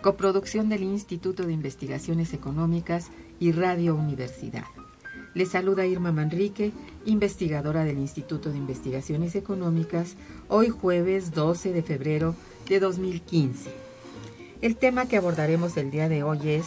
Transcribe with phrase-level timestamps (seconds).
[0.00, 4.64] Coproducción del Instituto de Investigaciones Económicas y Radio Universidad.
[5.34, 6.72] Le saluda Irma Manrique,
[7.04, 10.16] investigadora del Instituto de Investigaciones Económicas,
[10.48, 12.34] hoy jueves 12 de febrero
[12.68, 13.89] de 2015.
[14.62, 16.66] El tema que abordaremos el día de hoy es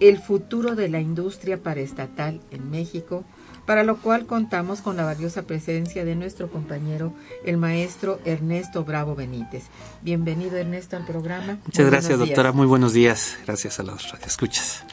[0.00, 3.24] el futuro de la industria paraestatal en México,
[3.64, 7.14] para lo cual contamos con la valiosa presencia de nuestro compañero,
[7.46, 9.64] el maestro Ernesto Bravo Benítez.
[10.02, 11.58] Bienvenido, Ernesto, al programa.
[11.64, 12.52] Muchas gracias, doctora.
[12.52, 13.38] Muy buenos días.
[13.46, 14.84] Gracias a los radioescuchas.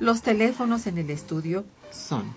[0.00, 2.32] Los teléfonos en el estudio son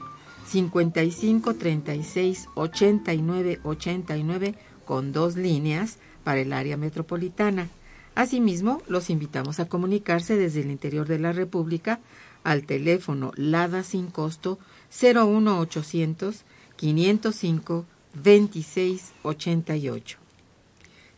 [0.47, 7.69] 55 36 89 89 con dos líneas para el área metropolitana.
[8.15, 11.99] Asimismo, los invitamos a comunicarse desde el interior de la República
[12.43, 14.57] al teléfono LADA sin costo
[14.89, 16.45] 01800
[16.77, 20.17] 505 2688.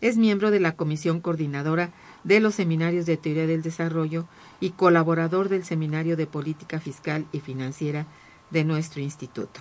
[0.00, 1.92] Es miembro de la Comisión Coordinadora
[2.22, 4.28] de los Seminarios de Teoría del Desarrollo
[4.60, 8.06] y colaborador del Seminario de Política Fiscal y Financiera
[8.50, 9.60] de nuestro instituto.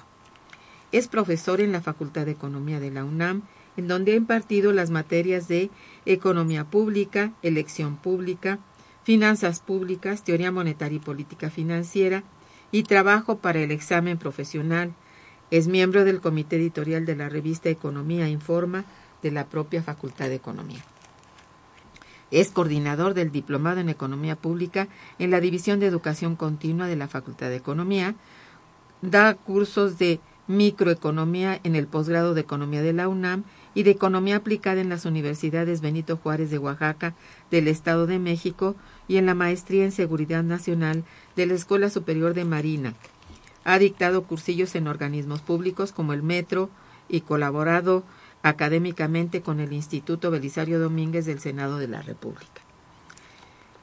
[0.92, 3.44] Es profesor en la Facultad de Economía de la UNAM,
[3.78, 5.70] en donde ha impartido las materias de
[6.06, 8.60] Economía Pública, Elección Pública,
[9.04, 12.24] Finanzas Públicas, Teoría Monetaria y Política Financiera,
[12.72, 14.94] y trabajo para el examen profesional.
[15.52, 18.84] Es miembro del comité editorial de la revista Economía Informa
[19.24, 20.84] de la propia Facultad de Economía.
[22.30, 27.08] Es coordinador del Diplomado en Economía Pública en la División de Educación Continua de la
[27.08, 28.16] Facultad de Economía.
[29.02, 33.44] Da cursos de microeconomía en el posgrado de Economía de la UNAM
[33.78, 37.14] y de Economía Aplicada en las Universidades Benito Juárez de Oaxaca,
[37.52, 38.76] del Estado de México,
[39.08, 41.04] y en la Maestría en Seguridad Nacional
[41.36, 42.96] de la Escuela Superior de Marina.
[43.66, 46.72] Ha dictado cursillos en organismos públicos como el Metro
[47.08, 48.04] y colaborado
[48.42, 52.64] académicamente con el Instituto Belisario Domínguez del Senado de la República.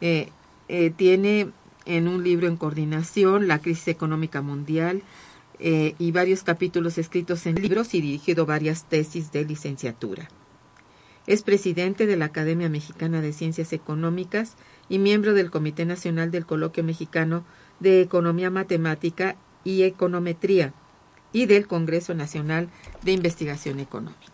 [0.01, 0.31] Eh,
[0.67, 1.53] eh, tiene
[1.85, 5.05] en un libro en coordinación la crisis económica mundial,
[5.61, 10.29] eh, y varios capítulos escritos en libros y dirigido varias tesis de licenciatura.
[11.27, 14.57] Es presidente de la Academia Mexicana de Ciencias Económicas
[14.89, 17.45] y miembro del Comité Nacional del Coloquio Mexicano
[17.81, 20.75] de Economía Matemática y Econometría
[21.33, 22.69] y del Congreso Nacional
[23.03, 24.33] de Investigación Económica.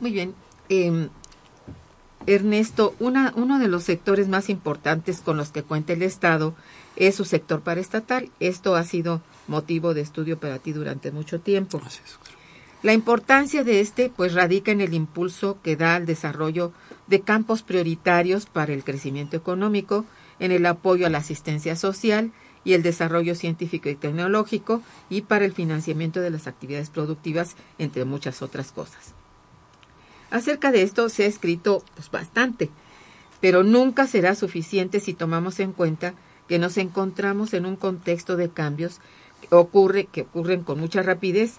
[0.00, 0.34] Muy bien.
[0.68, 1.08] Em,
[2.26, 6.54] Ernesto, uno de los sectores más importantes con los que cuenta el Estado
[6.96, 8.30] es su sector paraestatal.
[8.40, 11.80] Esto ha sido motivo de estudio para ti durante mucho tiempo.
[12.82, 16.72] La importancia de este pues radica en el impulso que da al desarrollo
[17.06, 20.04] de campos prioritarios para el crecimiento económico,
[20.40, 22.32] en el apoyo a la asistencia social
[22.64, 28.04] y el desarrollo científico y tecnológico y para el financiamiento de las actividades productivas, entre
[28.04, 29.14] muchas otras cosas.
[30.30, 32.70] Acerca de esto se ha escrito pues, bastante,
[33.40, 36.14] pero nunca será suficiente si tomamos en cuenta
[36.48, 39.00] que nos encontramos en un contexto de cambios
[39.40, 41.56] que, ocurre, que ocurren con mucha rapidez.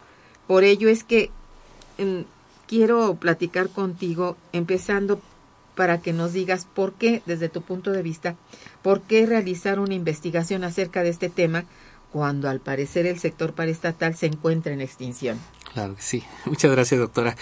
[0.48, 1.32] Por ello es que
[1.98, 2.22] mm,
[2.68, 5.22] quiero platicar contigo, empezando
[5.76, 8.36] para que nos digas por qué, desde tu punto de vista,
[8.82, 11.66] por qué realizar una investigación acerca de este tema
[12.12, 15.40] cuando al parecer el sector paraestatal se encuentra en extinción.
[15.74, 16.24] Claro que sí.
[16.46, 17.36] Muchas gracias, doctora.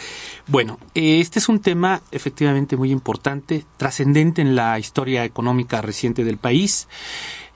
[0.47, 6.37] Bueno, este es un tema efectivamente muy importante, trascendente en la historia económica reciente del
[6.37, 6.87] país.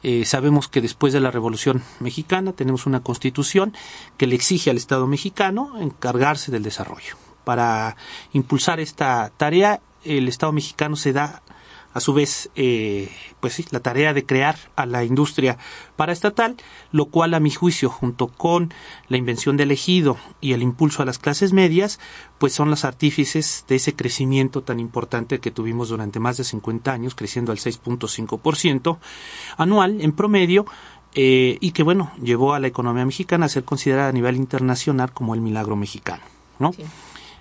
[0.04, 3.74] Eh, sabemos que después de la Revolución Mexicana tenemos una constitución
[4.18, 7.16] que le exige al Estado mexicano encargarse del desarrollo.
[7.44, 7.96] Para
[8.34, 11.42] impulsar esta tarea, el Estado mexicano se da
[11.96, 13.10] a su vez, eh,
[13.40, 15.58] pues sí, la tarea de crear a la industria
[15.96, 16.58] paraestatal,
[16.92, 18.74] lo cual a mi juicio, junto con
[19.08, 22.02] la invención del ejido y el impulso a las clases medias,
[22.38, 26.92] pues son las artífices de ese crecimiento tan importante que tuvimos durante más de 50
[26.92, 28.98] años, creciendo al 6.5%
[29.56, 30.66] anual en promedio,
[31.14, 35.14] eh, y que bueno, llevó a la economía mexicana a ser considerada a nivel internacional
[35.14, 36.24] como el milagro mexicano,
[36.60, 36.74] ¿no?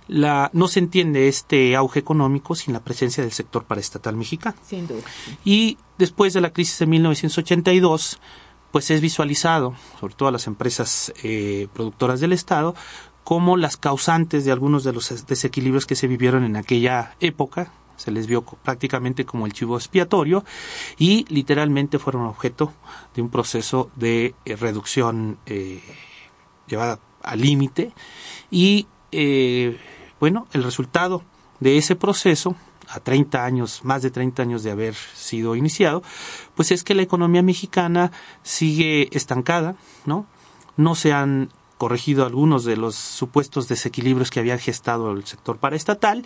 [0.08, 4.56] La, no se entiende este auge económico sin la presencia del sector paraestatal mexicano.
[4.66, 5.02] Sin duda.
[5.44, 8.20] Y después de la crisis de 1982,
[8.70, 12.74] pues es visualizado, sobre todo a las empresas eh, productoras del Estado,
[13.22, 17.72] como las causantes de algunos de los desequilibrios que se vivieron en aquella época.
[17.96, 20.44] Se les vio prácticamente como el chivo expiatorio
[20.98, 22.72] y literalmente fueron objeto
[23.14, 25.80] de un proceso de eh, reducción eh,
[26.66, 27.92] llevada al límite
[28.50, 29.78] y eh,
[30.24, 31.22] bueno, el resultado
[31.60, 32.56] de ese proceso,
[32.88, 36.02] a 30 años, más de 30 años de haber sido iniciado,
[36.54, 38.10] pues es que la economía mexicana
[38.42, 39.76] sigue estancada,
[40.06, 40.24] ¿no?
[40.78, 46.24] No se han corregido algunos de los supuestos desequilibrios que había gestado el sector paraestatal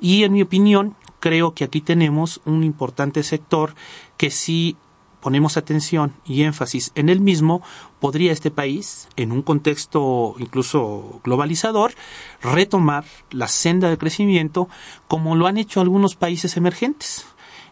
[0.00, 3.74] y en mi opinión creo que aquí tenemos un importante sector
[4.16, 4.78] que sí
[5.24, 7.62] ponemos atención y énfasis en el mismo,
[7.98, 11.94] podría este país, en un contexto incluso globalizador,
[12.42, 14.68] retomar la senda de crecimiento
[15.08, 17.24] como lo han hecho algunos países emergentes.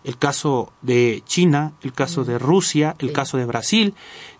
[0.02, 3.94] El caso de China, el caso de Rusia, el caso de Brasil,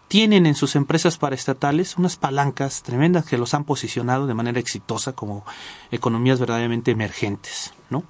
[0.09, 5.13] tienen en sus empresas paraestatales unas palancas tremendas que los han posicionado de manera exitosa
[5.13, 5.45] como
[5.91, 8.05] economías verdaderamente emergentes, ¿no?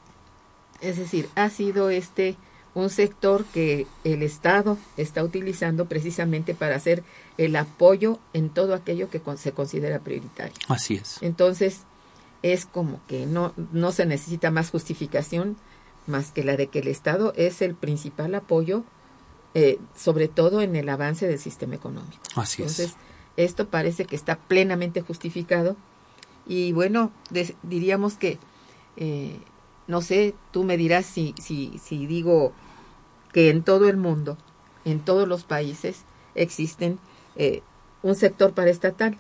[0.81, 2.37] Es decir, ha sido este
[2.75, 7.03] un sector que el Estado está utilizando precisamente para hacer
[7.37, 10.55] el apoyo en todo aquello que se considera prioritario.
[10.69, 11.19] Así es.
[11.21, 11.83] Entonces,
[12.43, 15.57] es como que no, no se necesita más justificación
[16.07, 18.85] más que la de que el Estado es el principal apoyo,
[19.55, 22.23] eh, sobre todo en el avance del sistema económico.
[22.35, 22.95] Así Entonces,
[23.37, 25.77] esto parece que está plenamente justificado
[26.47, 27.13] y bueno,
[27.63, 28.39] diríamos que
[28.97, 29.39] eh,
[29.87, 32.53] no sé, tú me dirás si, si, si digo
[33.33, 34.37] que en todo el mundo,
[34.85, 36.99] en todos los países, existen
[37.37, 37.63] eh,
[38.03, 39.17] un sector paraestatal.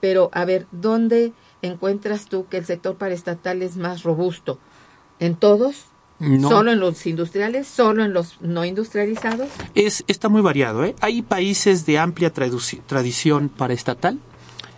[0.00, 1.32] Pero, a ver, ¿dónde
[1.62, 4.58] encuentras tú que el sector paraestatal es más robusto?
[5.18, 5.86] ¿En todos?
[6.18, 7.66] ¿Solo en los industriales?
[7.66, 9.48] ¿Solo en los no industrializados?
[9.74, 10.84] Es, está muy variado.
[10.84, 10.94] ¿eh?
[11.00, 14.18] Hay países de amplia tradición paraestatal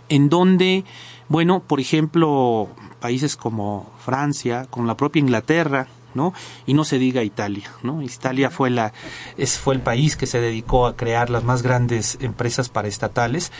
[0.07, 0.85] en donde,
[1.27, 2.69] bueno, por ejemplo,
[3.03, 6.33] países como Francia, como la propia Inglaterra, ¿no?
[6.65, 8.01] Y no se diga Italia, ¿no?
[8.01, 8.93] Italia fue la
[9.37, 13.51] es, fue el país que se dedicó a crear las más grandes empresas paraestatales.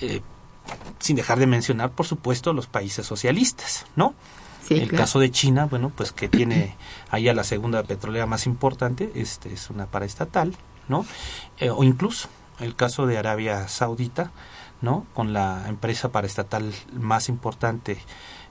[0.00, 0.20] Eh,
[0.98, 4.14] sin dejar de mencionar, por supuesto, los países socialistas, ¿no?
[4.66, 5.04] Sí, el claro.
[5.04, 6.74] caso de China, bueno, pues que tiene
[7.10, 10.56] ahí a la segunda petrolera más importante, este es una paraestatal,
[10.88, 11.06] ¿no?
[11.58, 14.32] Eh, o incluso el caso de Arabia Saudita,
[14.80, 15.06] ¿no?
[15.14, 17.98] Con la empresa paraestatal más importante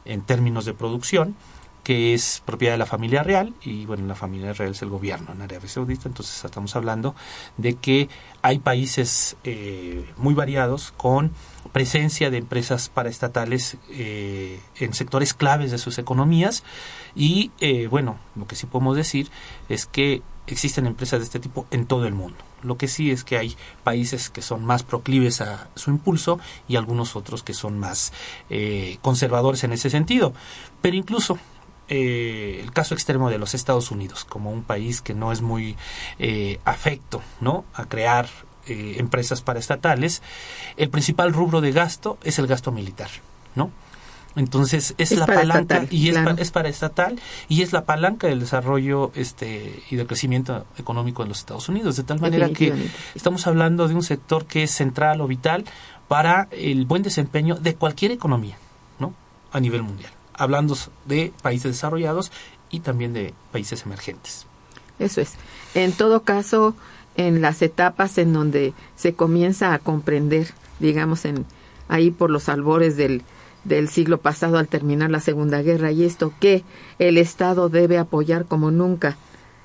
[0.05, 1.35] en términos de producción,
[1.83, 5.31] que es propiedad de la familia real y bueno, la familia real es el gobierno
[5.33, 7.15] en Arabia Saudita, entonces estamos hablando
[7.57, 8.07] de que
[8.41, 11.31] hay países eh, muy variados con
[11.71, 16.63] presencia de empresas paraestatales eh, en sectores claves de sus economías
[17.15, 19.29] y eh, bueno, lo que sí podemos decir
[19.67, 22.37] es que existen empresas de este tipo en todo el mundo.
[22.63, 26.75] Lo que sí es que hay países que son más proclives a su impulso y
[26.75, 28.13] algunos otros que son más
[28.49, 30.33] eh, conservadores en ese sentido.
[30.81, 31.37] Pero incluso
[31.87, 35.75] eh, el caso extremo de los Estados Unidos, como un país que no es muy
[36.19, 37.65] eh, afecto ¿no?
[37.73, 38.29] a crear
[38.67, 40.21] empresas paraestatales,
[40.77, 43.09] el principal rubro de gasto es el gasto militar,
[43.55, 43.71] ¿no?
[44.35, 46.35] Entonces es, Es la palanca y es, claro.
[46.35, 47.19] pa- es paraestatal
[47.49, 51.97] y es la palanca del desarrollo este y del crecimiento económico en los Estados Unidos,
[51.97, 52.73] de tal manera que
[53.13, 55.65] estamos hablando de un sector que es central o vital
[56.07, 58.57] para el buen desempeño de cualquier economía,
[58.99, 59.13] ¿no?
[59.51, 62.31] A nivel mundial, hablando de países desarrollados
[62.69, 64.45] y también de países emergentes.
[64.97, 65.33] Eso es.
[65.73, 66.73] En todo caso,
[67.17, 71.45] en las etapas en donde se comienza a comprender, digamos, en
[71.89, 73.23] ahí por los albores del,
[73.63, 76.63] del siglo pasado al terminar la Segunda Guerra y esto que
[76.99, 79.17] el Estado debe apoyar como nunca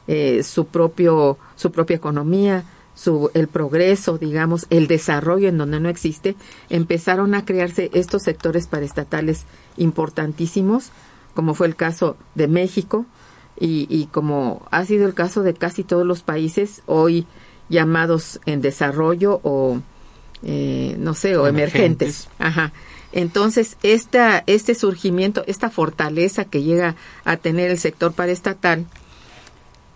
[0.06, 5.88] eh, su propio su propia economía, su el progreso, digamos, el desarrollo en donde no
[5.88, 6.36] existe,
[6.68, 9.44] empezaron a crearse estos sectores paraestatales
[9.76, 10.90] importantísimos,
[11.34, 13.06] como fue el caso de México,
[13.58, 17.26] y, y como ha sido el caso de casi todos los países hoy
[17.68, 19.80] llamados en desarrollo o
[20.42, 22.28] eh, no sé o emergentes.
[22.28, 22.28] Emergentes.
[22.38, 22.72] Ajá.
[23.16, 26.94] Entonces esta este surgimiento, esta fortaleza que llega
[27.24, 28.84] a tener el sector paraestatal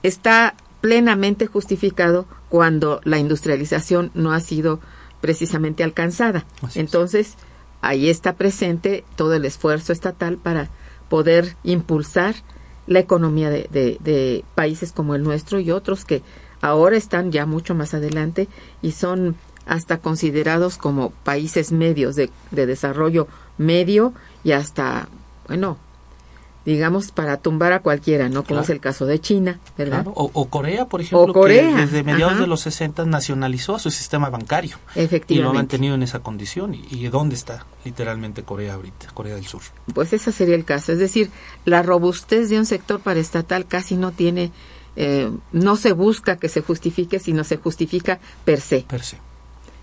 [0.02, 4.80] está plenamente justificado cuando la industrialización no ha sido
[5.20, 6.46] precisamente alcanzada.
[6.62, 6.76] Así es.
[6.78, 7.34] Entonces,
[7.82, 10.70] ahí está presente todo el esfuerzo estatal para
[11.10, 12.34] poder impulsar
[12.86, 16.22] la economía de, de- de países como el nuestro y otros que
[16.62, 18.48] ahora están ya mucho más adelante
[18.80, 19.36] y son
[19.70, 24.12] hasta considerados como países medios de, de desarrollo medio
[24.42, 25.08] y hasta,
[25.46, 25.78] bueno,
[26.64, 28.42] digamos, para tumbar a cualquiera, ¿no?
[28.42, 28.62] Como Claro.
[28.64, 30.02] es el caso de China, ¿verdad?
[30.02, 32.42] Claro, O, o Corea, por ejemplo, Corea, que desde mediados ajá.
[32.42, 35.56] de los 60 nacionalizó su sistema bancario y lo ha Efectivamente.
[35.56, 36.74] mantenido en esa condición.
[36.74, 39.06] ¿Y, y dónde está literalmente Corea ahorita?
[39.14, 39.62] Corea del Sur.
[39.94, 40.92] Pues ese sería el caso.
[40.92, 41.30] Es decir,
[41.64, 44.52] la robustez de un sector paraestatal casi no tiene,
[44.96, 48.80] eh, no se busca que se justifique, sino se justifica per se.
[48.82, 49.16] Per se.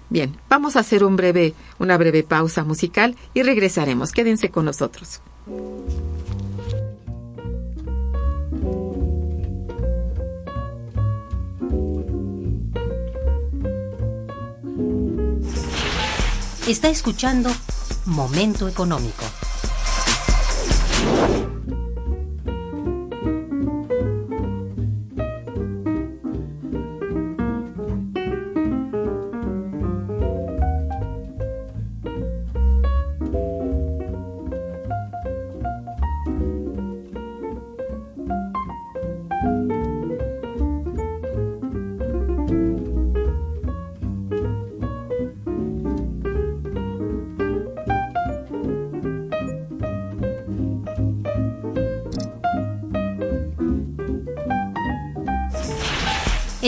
[0.10, 4.12] Bien, vamos a hacer una breve pausa musical y regresaremos.
[4.12, 5.22] Quédense con nosotros.
[16.68, 17.50] Está escuchando
[18.06, 19.24] Momento Económico.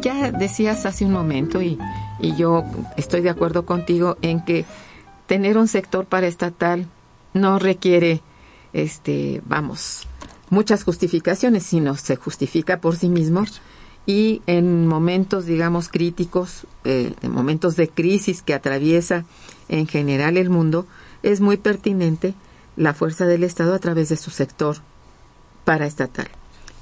[0.00, 1.78] Ya decías hace un momento y,
[2.18, 2.64] y yo
[2.96, 4.64] estoy de acuerdo contigo en que
[5.26, 6.86] tener un sector paraestatal
[7.34, 8.22] no requiere,
[8.72, 10.08] este, vamos,
[10.50, 13.44] muchas justificaciones, sino se justifica por sí mismo.
[14.06, 19.24] Y en momentos, digamos, críticos, eh, en momentos de crisis que atraviesa
[19.68, 20.86] en general el mundo,
[21.22, 22.34] es muy pertinente
[22.76, 24.78] la fuerza del Estado a través de su sector
[25.64, 26.28] paraestatal,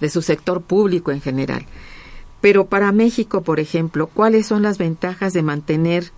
[0.00, 1.66] de su sector público en general.
[2.40, 6.12] Pero para México, por ejemplo, ¿cuáles son las ventajas de mantener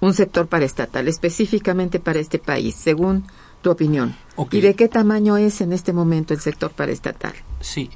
[0.00, 3.24] un sector paraestatal, específicamente para este país, según
[3.68, 4.16] tu opinión?
[4.50, 7.34] ¿Y de qué tamaño es en este momento el sector paraestatal?
[7.60, 7.90] Sí,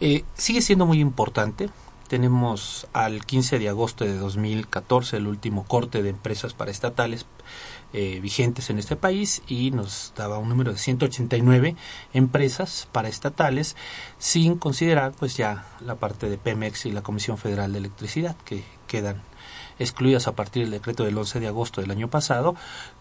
[0.00, 1.70] eh, sigue siendo muy importante.
[2.08, 7.24] Tenemos al 15 de agosto de 2014 el último corte de empresas paraestatales
[7.92, 11.76] eh, vigentes en este país y nos daba un número de 189
[12.12, 13.76] empresas paraestatales
[14.18, 18.64] sin considerar pues ya la parte de Pemex y la Comisión Federal de Electricidad que
[18.88, 19.22] quedan
[19.82, 22.54] excluidas a partir del decreto del 11 de agosto del año pasado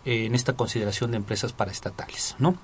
[0.05, 2.55] eh, en esta consideración de empresas paraestatales, ¿no?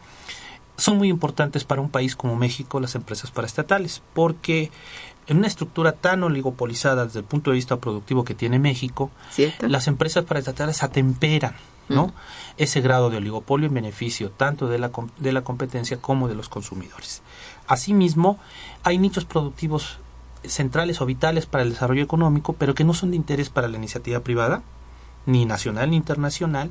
[0.77, 4.71] son muy importantes para un país como México las empresas paraestatales, porque
[5.25, 9.67] en una estructura tan oligopolizada desde el punto de vista productivo que tiene México, ¿Cierto?
[9.67, 11.55] las empresas paraestatales atemperan
[11.89, 12.07] ¿no?
[12.07, 12.13] Mm.
[12.57, 16.47] ese grado de oligopolio en beneficio tanto de la, de la competencia como de los
[16.47, 17.23] consumidores.
[17.67, 18.39] Asimismo,
[18.83, 19.99] hay nichos productivos
[20.49, 23.77] centrales o vitales para el desarrollo económico, pero que no son de interés para la
[23.77, 24.63] iniciativa privada,
[25.25, 26.69] ni nacional ni internacional,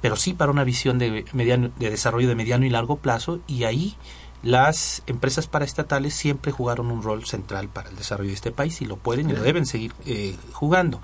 [0.00, 3.64] pero sí para una visión de, mediano, de desarrollo de mediano y largo plazo, y
[3.64, 3.96] ahí
[4.42, 8.84] las empresas paraestatales siempre jugaron un rol central para el desarrollo de este país y
[8.84, 11.00] lo pueden y lo deben seguir eh, jugando.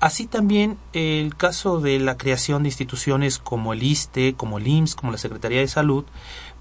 [0.00, 4.94] Así también el caso de la creación de instituciones como el ISTE, como el IMSS,
[4.96, 6.04] como la Secretaría de Salud,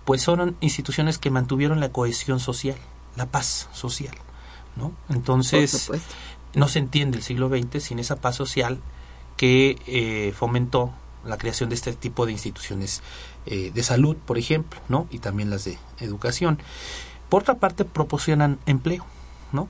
[0.05, 2.77] pues son instituciones que mantuvieron la cohesión social,
[3.15, 4.15] la paz social,
[4.75, 4.91] ¿no?
[5.09, 5.71] Entonces,
[6.53, 8.79] no se entiende el siglo XX sin esa paz social
[9.37, 10.91] que eh, fomentó
[11.25, 13.01] la creación de este tipo de instituciones
[13.45, 15.07] eh, de salud, por ejemplo, ¿no?
[15.11, 16.59] Y también las de educación.
[17.29, 19.05] Por otra parte, proporcionan empleo,
[19.51, 19.67] ¿no?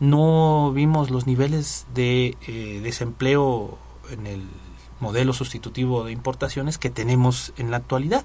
[0.00, 3.78] No vimos los niveles de eh, desempleo
[4.10, 4.42] en el
[4.98, 8.24] modelo sustitutivo de importaciones que tenemos en la actualidad.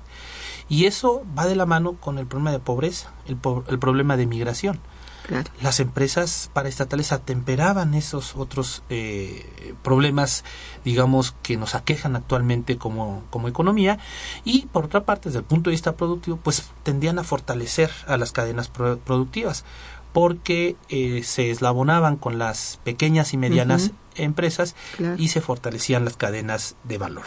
[0.70, 4.18] Y eso va de la mano con el problema de pobreza, el, po- el problema
[4.18, 4.80] de migración
[5.28, 5.50] Claro.
[5.62, 10.44] las empresas paraestatales atemperaban esos otros eh, problemas,
[10.84, 13.98] digamos, que nos aquejan actualmente como, como economía
[14.44, 18.18] y por otra parte, desde el punto de vista productivo, pues tendían a fortalecer a
[18.18, 19.66] las cadenas pro- productivas
[20.14, 25.16] porque eh, se eslabonaban con las pequeñas y medianas empresas Claro.
[25.18, 27.26] y se fortalecían las cadenas de valor.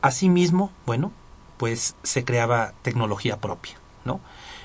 [0.00, 1.12] Asimismo, bueno,
[1.58, 3.74] pues se creaba tecnología propia,
[4.04, 4.20] ¿no?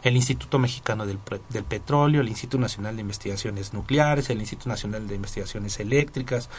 [0.07, 5.15] El Instituto Mexicano del, Petróleo, el Instituto Nacional de Investigaciones Nucleares, el Instituto Nacional de
[5.15, 6.49] Investigaciones Eléctricas,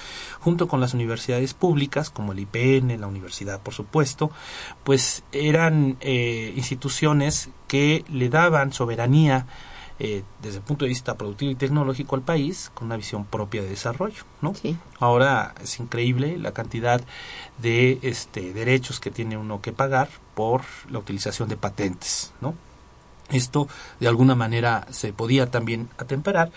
[0.40, 4.30] junto con las universidades públicas como el IPN, la universidad por supuesto,
[4.84, 9.46] pues eran eh, instituciones que le daban soberanía
[10.00, 13.62] eh, desde el punto de vista productivo y tecnológico al país con una visión propia
[13.62, 14.54] de desarrollo, ¿no?
[14.54, 14.76] Sí.
[15.00, 17.00] Ahora es increíble la cantidad
[17.60, 22.54] de este, derechos que tiene uno que pagar por la utilización de patentes, ¿no?
[23.30, 23.68] Esto
[24.00, 26.50] de alguna manera se podía también atemperar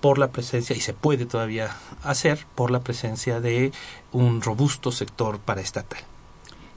[0.00, 3.72] por la presencia, y se puede todavía hacer, por la presencia de
[4.12, 6.00] un robusto sector paraestatal.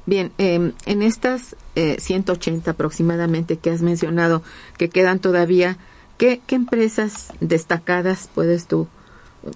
[0.06, 4.44] Bien, eh, en estas eh, 180 aproximadamente que has mencionado,
[4.78, 5.78] que quedan todavía,
[6.18, 8.88] ¿qué, qué empresas destacadas puedes tú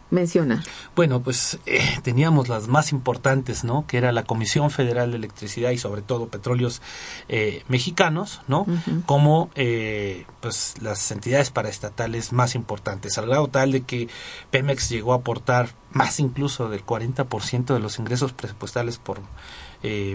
[0.10, 0.64] mencionar?
[0.96, 3.86] Bueno, pues eh, teníamos las más importantes, ¿no?
[3.88, 6.82] Que era la Comisión Federal de Electricidad y sobre todo Petróleos
[7.30, 8.66] eh, Mexicanos, ¿no?
[9.06, 14.10] Como eh, pues las entidades paraestatales más importantes, al grado tal de que
[14.52, 19.22] Pemex llegó a aportar más incluso del 40% de los ingresos presupuestales por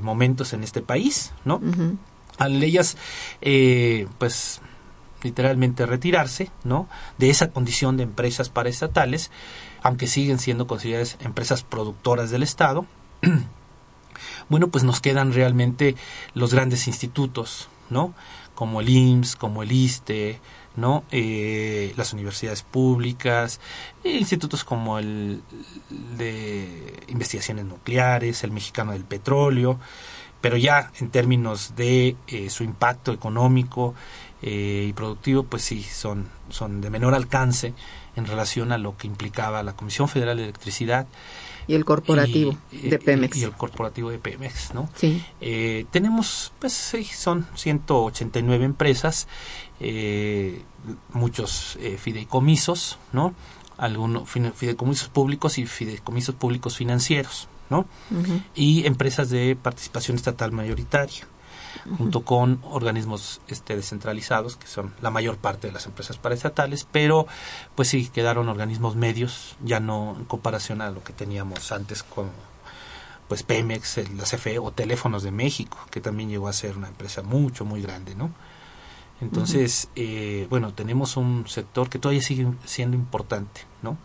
[0.02, 1.61] momentos en este país, ¿no?
[2.38, 2.96] Al ellas,
[4.18, 4.61] pues
[5.22, 6.88] literalmente retirarse, ¿no?
[7.18, 9.30] De esa condición de empresas paraestatales,
[9.82, 12.87] aunque siguen siendo consideradas empresas productoras del Estado.
[14.48, 15.96] bueno, pues nos quedan realmente
[16.35, 18.14] los grandes institutos, ¿no?
[18.54, 20.40] Como el IMSS, como el ISTE,
[20.76, 21.04] ¿no?
[21.11, 23.61] Eh, las universidades públicas,
[24.04, 25.42] institutos como el
[26.16, 29.78] de investigaciones nucleares, el mexicano del petróleo,
[30.40, 33.94] pero ya en términos de eh, su impacto económico
[34.42, 37.74] eh, y productivo, pues sí, son, son de menor alcance
[38.16, 41.07] en relación a lo que implicaba la Comisión Federal de Electricidad.
[41.68, 43.37] Y el corporativo de Pemex.
[43.37, 44.90] Y, el corporativo de Pemex, ¿no?
[44.96, 45.24] Sí.
[45.40, 49.28] Eh, tenemos, pues sí, son 189 empresas,
[49.78, 50.62] eh,
[51.12, 53.35] muchos fideicomisos, ¿no?
[53.78, 57.87] Algunos fideicomisos públicos y fideicomisos públicos financieros, ¿no?
[58.57, 61.26] Y empresas de participación estatal mayoritaria
[61.98, 67.26] junto con organismos este, descentralizados, que son la mayor parte de las empresas paraestatales, pero
[67.74, 72.30] pues sí, quedaron organismos medios, ya no en comparación a lo que teníamos antes con
[73.28, 77.22] pues Pemex, la CFE o Teléfonos de México, que también llegó a ser una empresa
[77.22, 78.30] mucho, muy grande, ¿no?
[79.22, 83.96] Entonces, eh, bueno, tenemos un sector que todavía sigue siendo importante, ¿no?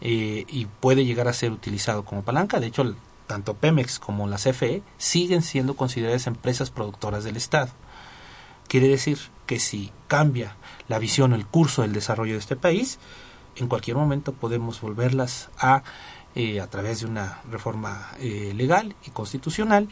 [0.00, 2.60] Eh, y puede llegar a ser utilizado como palanca.
[2.60, 2.94] De hecho,
[3.32, 7.70] tanto Pemex como la CFE siguen siendo consideradas empresas productoras del Estado.
[8.68, 9.16] Quiere decir
[9.46, 12.98] que si cambia la visión o el curso del desarrollo de este país,
[13.56, 15.82] en cualquier momento podemos volverlas a,
[16.34, 19.88] eh, a través de una reforma eh, legal y constitucional,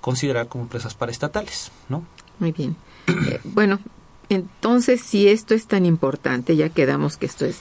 [0.00, 2.04] considerar como empresas paraestatales, ¿no?
[2.40, 2.74] Muy bien.
[3.06, 3.78] Eh, bueno,
[4.30, 7.60] entonces, si esto es tan importante, ya quedamos que esto es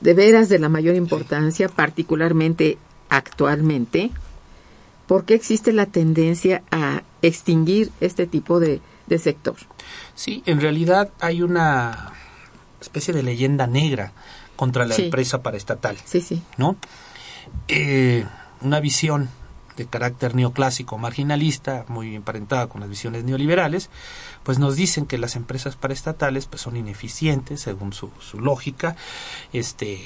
[0.00, 2.78] de veras de la mayor importancia, particularmente
[3.16, 4.10] actualmente,
[5.06, 8.80] ¿por qué existe la tendencia a extinguir este tipo de,
[9.18, 9.56] sector?
[10.14, 12.12] Sí, en realidad hay una
[12.80, 14.12] especie de leyenda negra
[14.56, 15.96] contra la empresa paraestatal.
[16.04, 16.42] Sí, sí.
[16.56, 16.76] ¿No?
[17.68, 18.24] Eh,
[18.60, 19.28] una visión
[19.76, 23.90] de carácter neoclásico marginalista, muy emparentada con las visiones neoliberales,
[24.42, 28.96] pues nos dicen que las empresas paraestatales pues son ineficientes según su, su lógica,
[29.52, 30.00] este,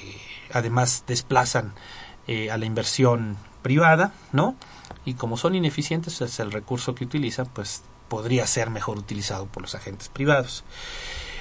[0.53, 1.75] además desplazan
[2.29, 4.55] eh, a la inversión privada, ¿no?
[5.05, 9.63] Y como son ineficientes, es el recurso que utilizan, pues podría ser mejor utilizado por
[9.63, 10.65] los agentes privados.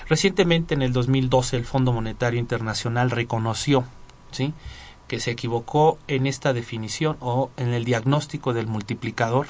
[0.09, 3.85] Recientemente, en el 2012, el Fondo Monetario Internacional reconoció,
[4.31, 4.53] ¿sí?
[5.07, 9.47] que se equivocó en esta definición o en el diagnóstico del multiplicador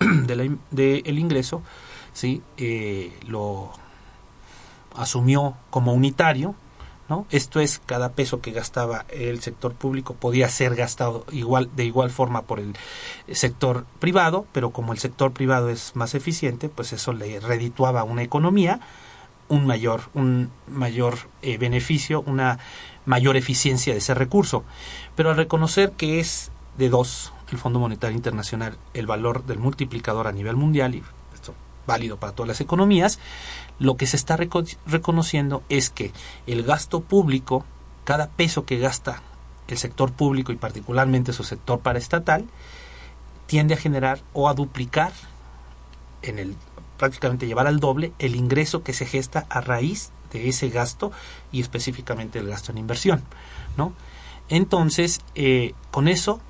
[0.00, 1.62] del de ingreso,
[2.12, 2.42] ¿sí?
[2.56, 3.70] Eh, lo
[4.96, 6.54] asumió como unitario,
[7.08, 7.26] ¿no?
[7.30, 12.10] Esto es, cada peso que gastaba el sector público podía ser gastado igual, de igual
[12.10, 12.74] forma por el
[13.32, 18.04] sector privado, pero como el sector privado es más eficiente, pues eso le redituaba a
[18.04, 18.80] una economía
[19.48, 22.58] un mayor, un mayor eh, beneficio, una
[23.04, 24.64] mayor eficiencia de ese recurso.
[25.14, 30.26] Pero al reconocer que es de dos, el Fondo Monetario Internacional, el valor del multiplicador
[30.26, 31.02] a nivel mundial, y
[31.34, 31.54] esto
[31.86, 33.18] válido para todas las economías,
[33.78, 36.12] lo que se está reconociendo es que
[36.46, 37.64] el gasto público,
[38.04, 39.22] cada peso que gasta
[39.68, 42.46] el sector público y particularmente su sector paraestatal,
[43.46, 45.12] tiende a generar o a duplicar
[46.22, 46.56] en el
[46.96, 51.12] prácticamente llevar al doble el ingreso que se gesta a raíz de ese gasto
[51.52, 53.22] y específicamente el gasto en inversión,
[53.76, 53.92] ¿no?
[54.48, 56.40] Entonces, eh, con eso,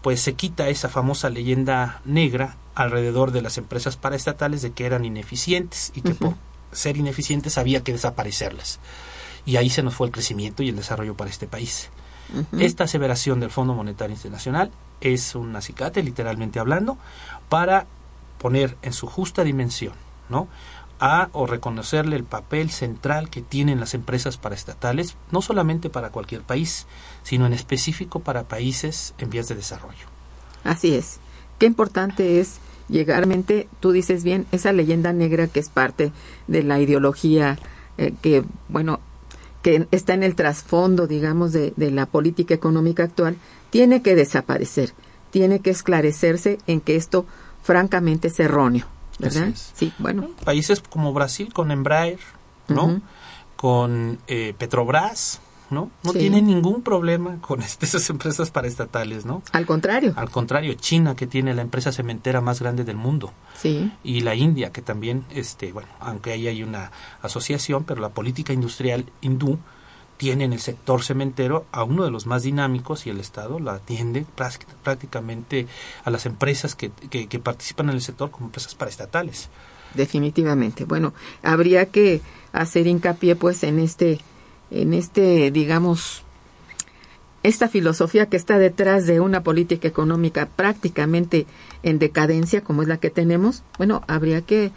[0.00, 5.04] pues se quita esa famosa leyenda negra alrededor de las empresas paraestatales de que eran
[5.04, 6.34] ineficientes y que por
[6.72, 8.80] ser ineficientes había que desaparecerlas.
[9.44, 11.90] Y ahí se nos fue el crecimiento y el desarrollo para este país.
[12.58, 14.70] Esta aseveración del Fondo Monetario Internacional
[15.02, 16.96] es un acicate, literalmente hablando,
[17.50, 17.86] para
[18.38, 19.92] poner en su justa dimensión,
[20.30, 20.48] ¿no?
[20.98, 26.42] a o reconocerle el papel central que tienen las empresas paraestatales, no solamente para cualquier
[26.42, 26.86] país,
[27.24, 30.06] sino en específico para países en vías de desarrollo.
[30.62, 31.18] Así es.
[31.58, 32.58] Qué importante es
[32.92, 36.12] llegarmente, tú dices bien, esa leyenda negra que es parte
[36.46, 37.58] de la ideología
[37.98, 39.00] eh, que, bueno,
[39.62, 43.36] que está en el trasfondo, digamos, de, la política económica actual,
[43.70, 44.92] tiene que desaparecer,
[45.30, 47.26] tiene que esclarecerse en que esto
[47.62, 48.86] francamente es erróneo,
[49.18, 49.50] ¿verdad?
[49.54, 50.30] Sí, bueno.
[50.44, 52.18] Países como Brasil con Embraer,
[52.68, 53.00] ¿no?
[53.56, 55.40] Con eh, Petrobras,
[55.72, 55.90] ¿no?
[56.04, 56.20] No Sí.
[56.20, 59.42] tiene ningún problema con este- esas empresas paraestatales, ¿no?
[59.52, 60.12] Al contrario.
[60.16, 63.90] Al contrario, China, que tiene la empresa cementera más grande del mundo, Sí.
[64.04, 68.52] y la India, que también, este, bueno, aunque ahí hay una asociación, pero la política
[68.52, 69.58] industrial hindú
[70.18, 73.72] tiene en el sector cementero a uno de los más dinámicos y el Estado la
[73.74, 75.66] atiende prác- prácticamente
[76.04, 79.48] a las empresas que, que, que participan en el sector como empresas paraestatales.
[79.94, 80.84] definitivamente.
[80.84, 82.20] Bueno, habría que
[82.52, 84.20] hacer hincapié pues en este
[84.72, 86.24] en este digamos
[87.42, 91.46] esta filosofía que está detrás de una política económica prácticamente
[91.82, 94.70] en decadencia como es la que tenemos, bueno, habría que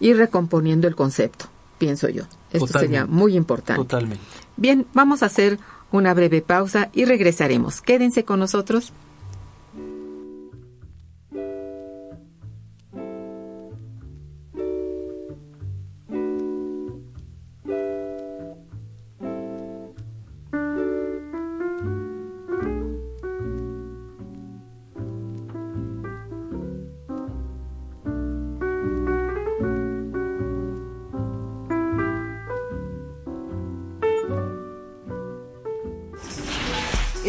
[0.00, 1.46] ir recomponiendo el concepto,
[1.78, 2.22] pienso yo.
[2.52, 2.78] Esto Totalmente.
[2.78, 3.82] sería muy importante.
[3.82, 4.24] Totalmente.
[4.56, 5.58] Bien, vamos a hacer
[5.90, 7.80] una breve pausa y regresaremos.
[7.80, 8.92] Quédense con nosotros.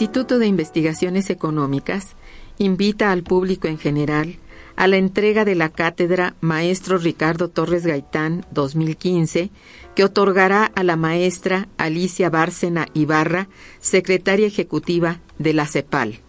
[0.00, 2.16] Instituto de Investigaciones Económicas
[2.56, 4.36] invita al público en general
[4.74, 9.50] a la entrega de la cátedra Maestro Ricardo Torres Gaitán 2015,
[9.94, 13.48] que otorgará a la maestra Alicia Bárcena Ibarra,
[13.80, 16.20] secretaria ejecutiva de la CEPAL.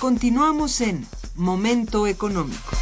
[0.00, 1.06] Continuamos en
[1.38, 2.77] Momento Económico.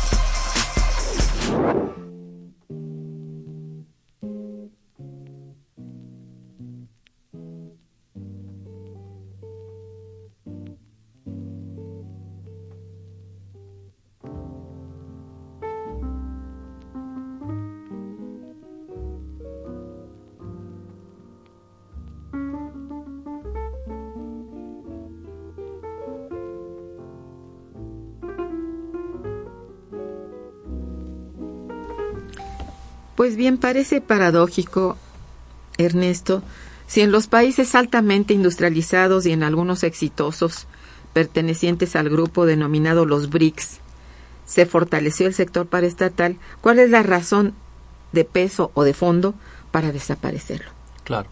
[33.27, 34.97] Pues bien, parece paradójico,
[35.79, 36.45] Ernesto,
[36.87, 40.69] si en los países altamente industrializados y en algunos exitosos
[41.13, 43.81] pertenecientes al grupo denominado los BRICS
[44.45, 47.55] se fortaleció el sector paraestatal, ¿cuál es la razón
[48.13, 49.35] de peso o de fondo
[49.73, 50.71] para desaparecerlo?
[51.03, 51.29] Claro.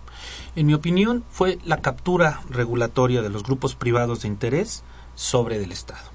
[0.57, 4.83] En mi opinión, fue la captura regulatoria de los grupos privados de interés
[5.15, 6.11] sobre del Estado,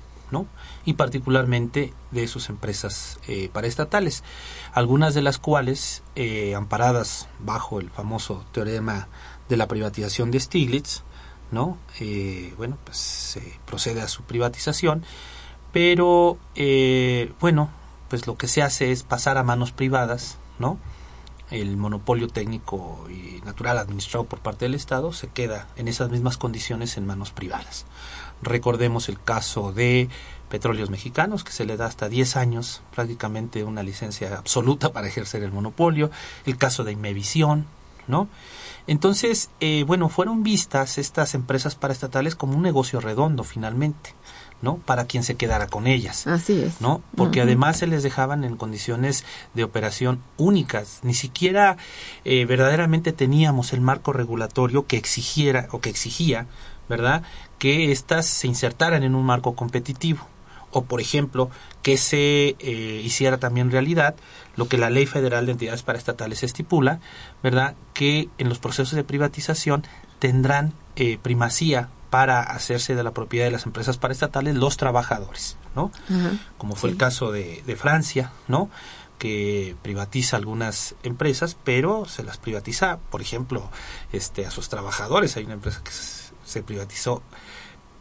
[0.86, 4.24] Y particularmente de sus empresas eh, paraestatales,
[4.74, 9.08] algunas de las cuales, eh, amparadas bajo el famoso teorema
[9.50, 11.04] de la privatización de Stiglitz,
[11.52, 11.78] ¿no?
[12.00, 15.04] Eh, bueno, pues se procede a su privatización,
[15.72, 17.70] pero, eh, bueno,
[18.10, 20.80] pues lo que se hace es pasar a manos privadas, ¿no?
[21.52, 26.38] el monopolio técnico y natural administrado por parte del Estado se queda en esas mismas
[26.38, 27.86] condiciones en manos privadas.
[28.42, 30.10] Recordemos el caso de
[30.50, 35.44] Petróleos Mexicanos, que se le da hasta 10 años prácticamente una licencia absoluta para ejercer
[35.44, 36.10] el monopolio,
[36.46, 37.66] el caso de Imevisión,
[38.08, 38.28] ¿no?
[38.88, 44.16] Entonces, eh, bueno, fueron vistas estas empresas paraestatales como un negocio redondo finalmente.
[44.62, 44.76] ¿no?
[44.78, 46.28] Para quien se quedara con ellas.
[46.28, 46.82] Así es.
[46.82, 47.02] ¿No?
[47.16, 49.24] Porque además se les dejaban en condiciones
[49.54, 51.00] de operación únicas.
[51.04, 51.78] Ni siquiera
[52.26, 56.48] eh, verdaderamente teníamos el marco regulatorio que exigiera o que exigía,
[56.90, 57.24] ¿verdad?
[57.58, 60.28] Que éstas se insertaran en un marco competitivo.
[60.72, 61.50] O, por ejemplo,
[61.82, 64.16] que se eh, hiciera también realidad
[64.56, 67.00] lo que la Ley Federal de Entidades Paraestatales estipula,
[67.42, 67.76] ¿verdad?
[67.94, 69.84] Que en los procesos de privatización
[70.20, 75.92] tendrán eh, primacía para hacerse de la propiedad de las empresas paraestatales los trabajadores, ¿no?
[76.58, 78.70] Como fue el caso de, de, Francia, ¿no?
[79.20, 83.70] que privatiza algunas empresas, pero se las privatiza, por ejemplo,
[84.14, 85.36] este a sus trabajadores.
[85.36, 86.19] Hay una empresa que se
[86.64, 87.22] privatizó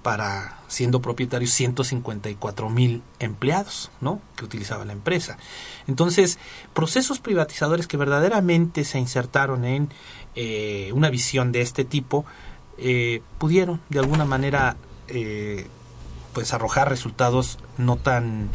[0.03, 4.21] para siendo propietarios 154 mil empleados, ¿no?
[4.37, 5.39] Que utilizaba la empresa.
[5.87, 6.39] Entonces,
[6.73, 9.89] procesos privatizadores que verdaderamente se insertaron en
[10.35, 12.25] eh, una visión de este tipo,
[12.79, 14.77] eh, pudieron de alguna manera
[15.09, 15.67] eh,
[16.33, 18.51] pues arrojar resultados no tan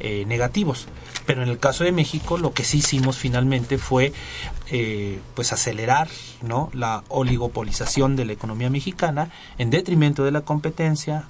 [0.00, 0.88] eh, negativos
[1.28, 4.14] pero en el caso de México lo que sí hicimos finalmente fue
[5.34, 6.08] pues acelerar
[6.40, 11.28] no la oligopolización de la economía mexicana en detrimento de la competencia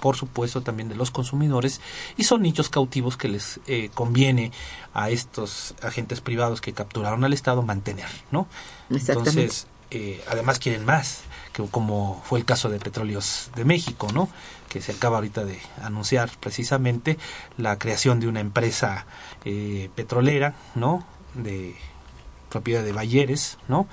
[0.00, 1.80] por supuesto también de los consumidores
[2.18, 3.58] y son nichos cautivos que les
[3.94, 4.52] conviene
[4.92, 8.48] a estos agentes privados que capturaron al Estado mantener no
[8.90, 9.66] entonces
[10.28, 11.22] además quieren más
[11.66, 14.28] como fue el caso de Petróleos de México, ¿no?
[14.68, 17.18] que se acaba ahorita de anunciar precisamente
[17.56, 19.06] la creación de una empresa
[19.44, 21.04] eh, petrolera, ¿no?
[21.34, 21.74] de
[22.48, 23.86] propiedad de Bayeres, ¿no?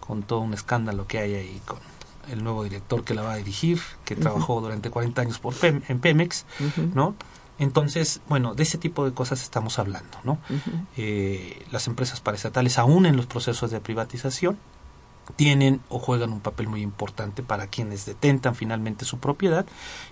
[0.00, 1.78] con todo un escándalo que hay ahí con
[2.30, 5.98] el nuevo director que la va a dirigir, que trabajó durante 40 años por en
[6.00, 6.44] Pemex,
[6.94, 7.16] ¿no?
[7.58, 10.38] Entonces, bueno, de ese tipo de cosas estamos hablando, ¿no?
[10.96, 14.58] Eh, las empresas paraestatales, aún en los procesos de privatización,
[15.36, 19.66] tienen o juegan un papel muy importante para quienes detentan finalmente su propiedad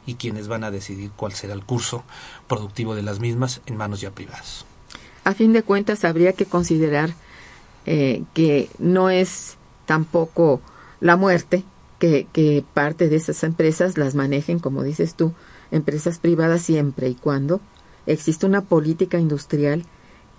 [0.07, 2.05] y quienes van a decidir cuál será el curso
[2.49, 4.65] productivo de las mismas en manos ya privadas.
[5.25, 7.15] A fin de cuentas, habría que considerar
[7.87, 10.61] eh, que no es tampoco
[11.01, 11.65] la muerte
[11.99, 15.35] que, que parte de esas empresas las manejen, como dices tú,
[15.71, 17.61] empresas privadas siempre y cuando
[18.07, 19.85] existe una política industrial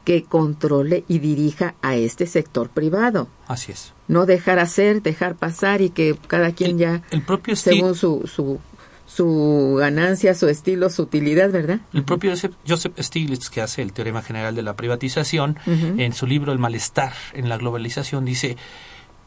[0.04, 3.28] que controle y dirija a este sector privado.
[3.48, 3.94] Así es.
[4.08, 8.60] No dejar hacer, dejar pasar y que cada quien ya, el propio según su, su,
[9.06, 11.80] su ganancia, su estilo, su utilidad, ¿verdad?
[11.94, 12.34] El propio
[12.68, 17.14] Joseph Stiglitz, que hace el teorema general de la privatización, en su libro El malestar
[17.34, 18.58] en la globalización, dice,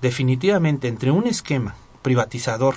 [0.02, 2.74] definitivamente entre un esquema privatizador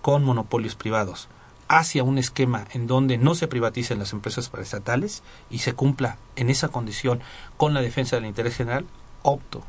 [0.00, 1.28] con monopolios privados
[1.68, 6.50] hacia un esquema en donde no se privaticen las empresas paraestatales y se cumpla en
[6.50, 7.20] esa condición
[7.56, 8.86] con la defensa del interés general,
[9.22, 9.62] opto,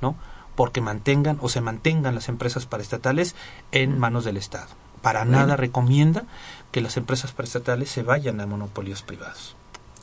[0.00, 0.16] ¿no?
[0.54, 3.34] Porque mantengan o se mantengan las empresas paraestatales
[3.72, 4.68] en manos del Estado.
[5.00, 6.24] Para nada recomienda
[6.70, 9.56] que las empresas paraestatales se vayan a monopolios privados.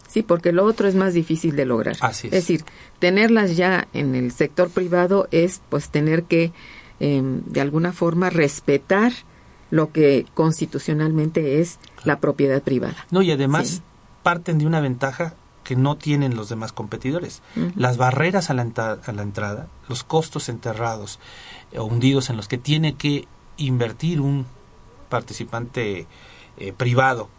[0.10, 1.95] Sí, porque lo otro es más difícil de lograr.
[2.02, 2.34] Así es.
[2.34, 2.65] es decir,
[2.97, 6.52] tenerlas ya en el sector privado es pues tener que
[6.99, 9.13] em, de alguna forma respetar
[9.69, 13.05] lo que constitucionalmente es la propiedad privada.
[13.12, 13.82] No, y además
[14.23, 17.41] parten de una ventaja que no tienen los demás competidores.
[17.75, 21.19] Las barreras a la, a la, entrada, los costos enterrados
[21.77, 23.27] o hundidos en los que tiene que
[23.58, 24.47] invertir un
[25.10, 26.08] participante
[26.58, 27.29] eh, privado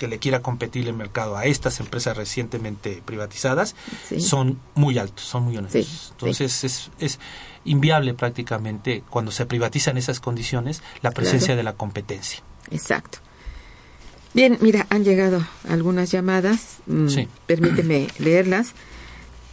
[0.00, 3.76] que le quiera competir el mercado a estas empresas recientemente privatizadas
[4.18, 6.12] son muy altos, son muy honestos.
[6.12, 7.18] Entonces es, es
[7.66, 12.42] inviable prácticamente cuando se privatizan esas condiciones la presencia de la competencia.
[12.70, 13.18] Exacto.
[14.32, 16.78] Bien, mira, han llegado algunas llamadas.
[16.86, 17.08] Mm,
[17.44, 18.72] permíteme leerlas.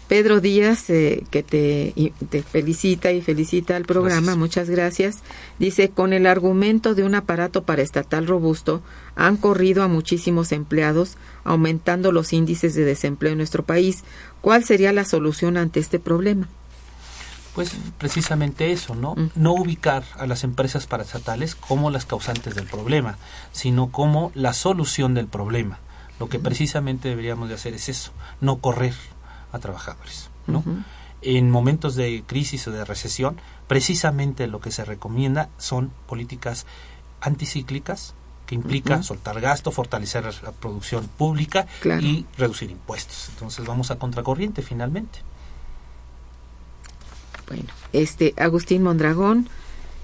[0.07, 1.93] Pedro Díaz, eh, que te,
[2.29, 5.19] te, felicita y felicita al programa, muchas gracias.
[5.59, 8.81] Dice, con el argumento de un aparato paraestatal robusto,
[9.15, 14.05] han corrido a muchísimos empleados, aumentando los índices de desempleo en nuestro país.
[14.39, 16.47] ¿Cuál sería la solución ante este problema?
[17.53, 19.15] Pues precisamente eso, ¿no?
[19.35, 23.17] No ubicar a las empresas paraestatales como las causantes del problema,
[23.51, 25.79] sino como la solución del problema.
[26.19, 28.11] Lo que precisamente deberíamos de hacer es eso,
[28.41, 28.93] no correr
[29.51, 30.63] a trabajadores, ¿no?
[31.21, 33.37] En momentos de crisis o de recesión,
[33.67, 36.65] precisamente lo que se recomienda son políticas
[37.21, 38.13] anticíclicas,
[38.45, 41.67] que implica soltar gasto, fortalecer la producción pública
[41.99, 43.29] y reducir impuestos.
[43.33, 45.19] Entonces vamos a contracorriente finalmente.
[47.47, 49.49] Bueno, este Agustín Mondragón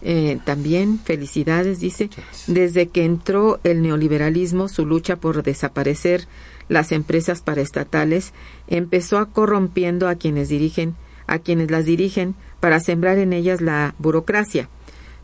[0.01, 2.09] eh, también felicidades dice
[2.47, 6.27] desde que entró el neoliberalismo su lucha por desaparecer
[6.69, 8.33] las empresas paraestatales
[8.67, 10.95] empezó a corrompiendo a quienes dirigen
[11.25, 14.69] a quienes las dirigen para sembrar en ellas la burocracia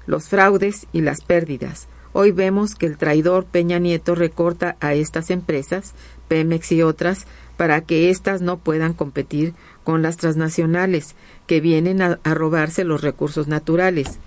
[0.05, 5.29] los fraudes y las pérdidas hoy vemos que el traidor Peña Nieto recorta a estas
[5.29, 5.93] empresas
[6.27, 7.25] Pemex y otras
[7.59, 11.15] para que éstas no puedan competir con las transnacionales
[11.45, 14.19] que vienen a, robarse los recursos naturales.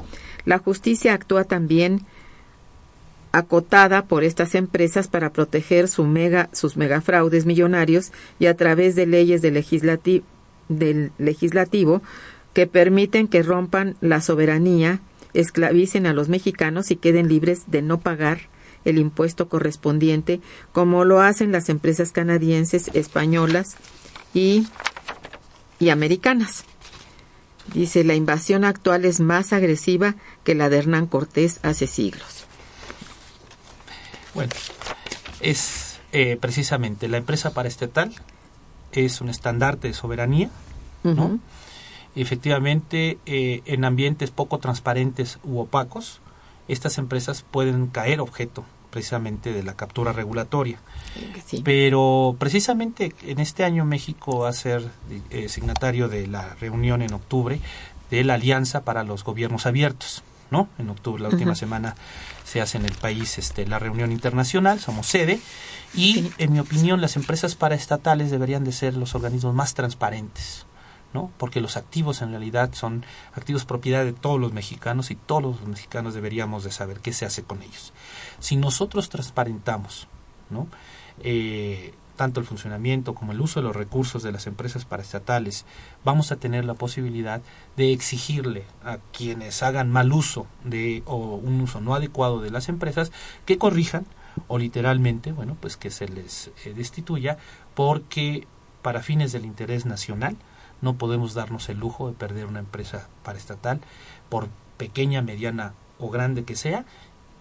[0.45, 2.03] La justicia actúa también
[3.33, 9.07] acotada por estas empresas para proteger su mega, sus megafraudes millonarios y a través de
[9.07, 9.55] leyes del
[11.19, 12.03] legislativo
[12.53, 15.01] que permiten que rompan la soberanía,
[15.33, 18.51] esclavicen a los mexicanos y queden libres de no pagar
[18.85, 20.41] el impuesto correspondiente,
[20.73, 23.77] como lo hacen las empresas canadienses, españolas
[24.35, 24.67] y
[25.83, 26.65] y americanas.
[27.75, 30.15] Dice, la invasión actual es más agresiva
[30.45, 32.47] que la de Hernán Cortés hace siglos.
[34.35, 34.53] Bueno,
[35.41, 38.13] es eh, precisamente la empresa paraestatal,
[38.93, 40.51] es un estandarte de soberanía,
[41.03, 41.39] ¿no?
[42.15, 46.21] Efectivamente, eh, en ambientes poco transparentes u opacos,
[46.69, 50.79] estas empresas pueden caer objeto precisamente de la captura regulatoria.
[51.65, 54.83] Pero precisamente en este año México va a ser
[55.31, 57.59] eh, signatario de la reunión en octubre
[58.11, 60.23] de la Alianza para los Gobiernos Abiertos.
[60.53, 60.69] ¿No?
[60.79, 61.97] En octubre, la última semana,
[62.45, 65.41] se hace en el país este, la reunión internacional, somos sede,
[65.95, 70.67] y en mi opinión las empresas paraestatales deberían de ser los organismos más transparentes,
[71.15, 71.33] ¿no?
[71.39, 75.67] Porque los activos en realidad son activos propiedad de todos los mexicanos y todos los
[75.67, 77.95] mexicanos deberíamos de saber qué se hace con ellos.
[78.39, 80.07] Si nosotros transparentamos,
[80.51, 80.69] ¿no?
[81.23, 85.67] Eh, tanto el funcionamiento como el uso de los recursos de las empresas paraestatales,
[86.05, 87.43] vamos a tener la posibilidad
[87.77, 92.69] de exigirle a quienes hagan mal uso de o un uso no adecuado de las
[92.69, 93.11] empresas
[93.45, 94.07] que corrijan
[94.47, 97.39] o literalmente, bueno, pues que se les eh, destituya
[97.75, 98.47] porque
[98.83, 100.37] para fines del interés nacional
[100.81, 103.81] no podemos darnos el lujo de perder una empresa paraestatal,
[104.29, 106.85] por pequeña, mediana o grande que sea,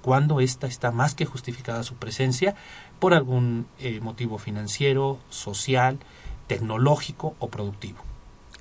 [0.01, 2.55] cuando ésta está más que justificada su presencia
[3.01, 5.97] por algún eh, motivo financiero, social,
[6.45, 7.97] tecnológico o productivo.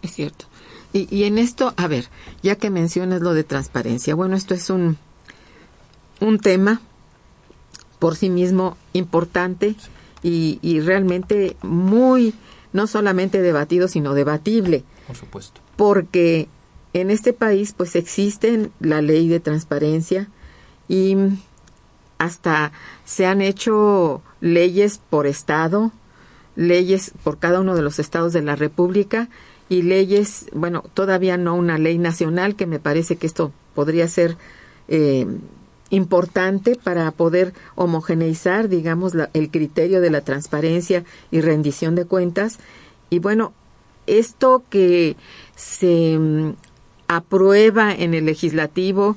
[0.00, 0.46] Es cierto.
[0.94, 2.08] Y, y, en esto, a ver,
[2.42, 4.96] ya que mencionas lo de transparencia, bueno, esto es un,
[6.20, 6.80] un tema
[7.98, 9.74] por sí mismo importante
[10.22, 12.32] y, y realmente muy
[12.72, 14.84] no solamente debatido, sino debatible.
[15.06, 15.60] Por supuesto.
[15.76, 16.48] Porque
[16.94, 20.28] en este país pues existe la ley de transparencia
[20.88, 21.14] y
[22.20, 22.70] hasta
[23.06, 25.90] se han hecho leyes por estado,
[26.54, 29.30] leyes por cada uno de los estados de la República
[29.70, 34.36] y leyes, bueno, todavía no una ley nacional, que me parece que esto podría ser
[34.88, 35.26] eh,
[35.88, 42.58] importante para poder homogeneizar, digamos, el criterio de la transparencia y rendición de cuentas.
[43.08, 43.54] Y bueno,
[44.06, 45.16] esto que
[45.56, 46.52] se mm,
[47.08, 49.16] aprueba en el legislativo,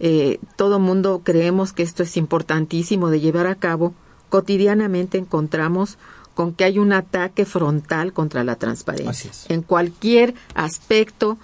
[0.00, 3.94] eh, todo mundo creemos que esto es importantísimo de llevar a cabo.
[4.30, 5.98] Cotidianamente encontramos
[6.34, 11.38] con que hay un ataque frontal contra la transparencia en cualquier aspecto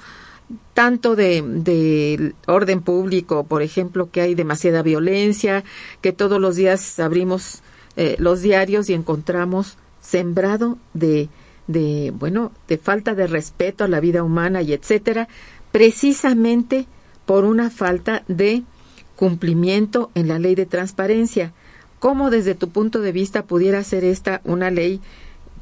[0.75, 5.65] tanto de, orden público, por ejemplo, que hay demasiada violencia,
[6.01, 7.63] que todos los días abrimos
[7.97, 11.29] eh, los diarios y encontramos sembrado de,
[11.67, 15.29] de, bueno, de falta de respeto a la vida humana y etcétera,
[15.73, 16.87] precisamente
[17.27, 18.63] por una falta de
[19.17, 21.53] cumplimiento en la ley de transparencia.
[21.99, 25.01] ¿Cómo desde tu punto de vista pudiera ser esta una ley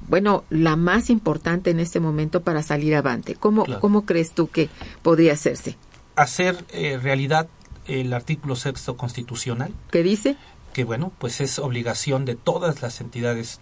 [0.08, 3.34] bueno, la más importante en este momento para salir avante.
[3.34, 4.68] ¿Cómo, ¿cómo crees tú que
[5.02, 5.76] podría hacerse?
[6.16, 7.48] Hacer eh, realidad
[7.86, 9.72] el artículo sexto constitucional.
[9.90, 10.36] ¿Qué dice?
[10.72, 13.60] Que bueno, pues es obligación de todas las entidades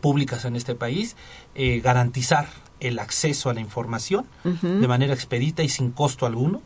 [0.00, 1.16] públicas en este país
[1.54, 2.48] eh, garantizar
[2.80, 6.60] el acceso a la información de manera expedita y sin costo alguno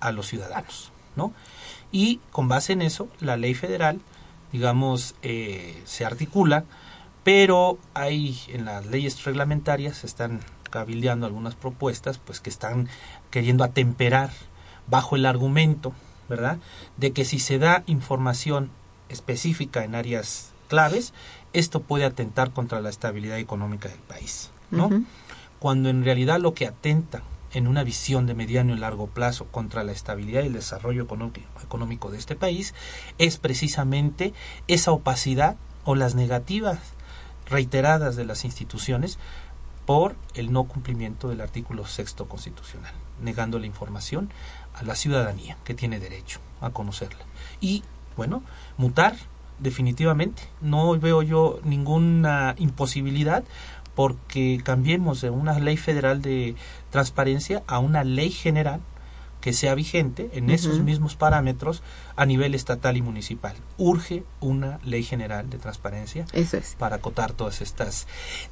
[0.00, 1.32] a los ciudadanos, ¿no?
[1.92, 4.00] Y con base en eso, la ley federal,
[4.52, 6.64] digamos, eh, se articula
[7.26, 12.88] pero hay en las leyes reglamentarias se están cabildeando algunas propuestas pues que están
[13.32, 14.30] queriendo atemperar
[14.86, 15.92] bajo el argumento,
[16.28, 16.58] ¿verdad?,
[16.96, 18.70] de que si se da información
[19.08, 21.12] específica en áreas claves,
[21.52, 24.88] esto puede atentar contra la estabilidad económica del país, ¿no?
[25.58, 27.24] Cuando en realidad lo que atenta
[27.56, 32.10] en una visión de mediano y largo plazo contra la estabilidad y el desarrollo económico
[32.10, 32.74] de este país
[33.16, 34.34] es precisamente
[34.68, 36.78] esa opacidad o las negativas
[37.48, 39.18] reiteradas de las instituciones
[39.86, 42.92] por el no cumplimiento del artículo sexto constitucional,
[43.22, 44.28] negando la información
[44.74, 47.24] a la ciudadanía que tiene derecho a conocerla.
[47.62, 47.84] Y,
[48.18, 48.42] bueno,
[48.76, 49.16] mutar
[49.58, 50.42] definitivamente.
[50.60, 53.44] No veo yo ninguna imposibilidad
[53.96, 56.54] porque cambiemos de una ley federal de
[56.90, 58.80] transparencia a una ley general
[59.40, 61.82] que sea vigente en esos mismos parámetros
[62.16, 63.56] a nivel estatal y municipal.
[63.78, 66.26] Urge una ley general de transparencia
[66.78, 68.06] para acotar todas estas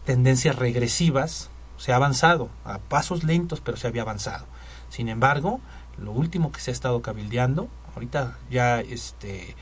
[0.05, 1.51] tendencias regresivas.
[1.77, 4.47] Se ha avanzado a pasos lentos, pero se había avanzado.
[4.89, 5.61] Sin embargo,
[5.99, 9.57] lo último que se ha estado cabildeando, ahorita ya este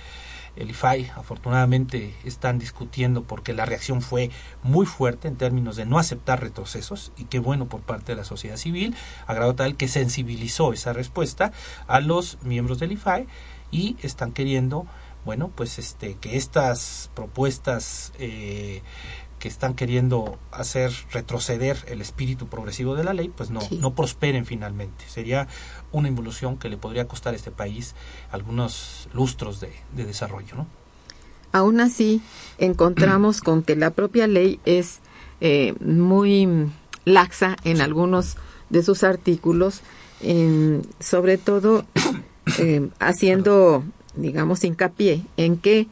[0.57, 4.31] el IFAI afortunadamente están discutiendo porque la reacción fue
[4.63, 8.25] muy fuerte en términos de no aceptar retrocesos y qué bueno por parte de la
[8.25, 8.95] sociedad civil,
[9.27, 11.53] a grado tal que sensibilizó esa respuesta
[11.87, 13.27] a los miembros del IFAI
[13.71, 14.87] y están queriendo
[15.25, 18.83] bueno pues este que estas propuestas eh,
[19.43, 24.47] que están queriendo hacer retroceder el espíritu progresivo de la ley, pues no, no prosperen
[24.47, 25.05] finalmente.
[25.09, 25.49] Sería
[25.93, 27.95] una involución que le podría costar a este país
[28.31, 30.67] algunos lustros de, desarrollo, ¿no?
[31.53, 32.23] Aún así,
[32.59, 35.01] encontramos con que la propia ley es
[35.41, 36.49] eh, muy
[37.05, 38.37] laxa en algunos
[38.71, 39.83] de sus artículos,
[40.99, 41.85] sobre todo
[42.59, 43.85] eh, haciendo,
[44.17, 45.89] digamos, hincapié en que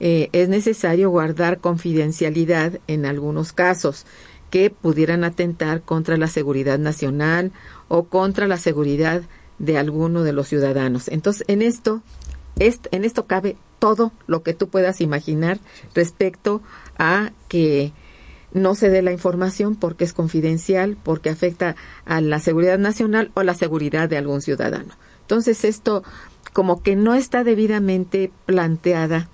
[0.00, 4.06] eh, es necesario guardar confidencialidad en algunos casos
[4.50, 7.52] que pudieran atentar contra la seguridad nacional
[7.88, 9.22] o contra la seguridad
[9.58, 11.08] de alguno de los ciudadanos.
[11.08, 12.02] Entonces, en esto,
[12.56, 15.58] en esto cabe todo lo que tú puedas imaginar
[15.94, 16.62] respecto
[16.98, 17.92] a que
[18.52, 21.76] no se dé la información porque es confidencial, porque afecta
[22.06, 24.94] a la seguridad nacional o la seguridad de algún ciudadano.
[25.22, 26.04] Entonces, esto
[26.52, 29.28] como que no está debidamente planteada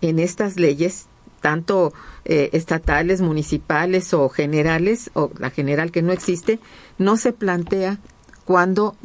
[0.00, 1.06] en estas leyes,
[1.40, 1.94] tanto
[2.24, 6.58] eh, estatales, municipales o generales, o la general que no existe,
[6.98, 7.98] no se plantea
[8.44, 8.96] cuando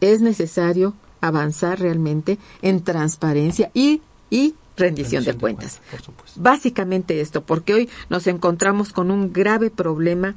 [0.00, 5.80] es necesario avanzar realmente en transparencia y, y rendición, de, cuentas.
[6.36, 10.34] Básicamente esto, porque hoy nos encontramos con un grave problema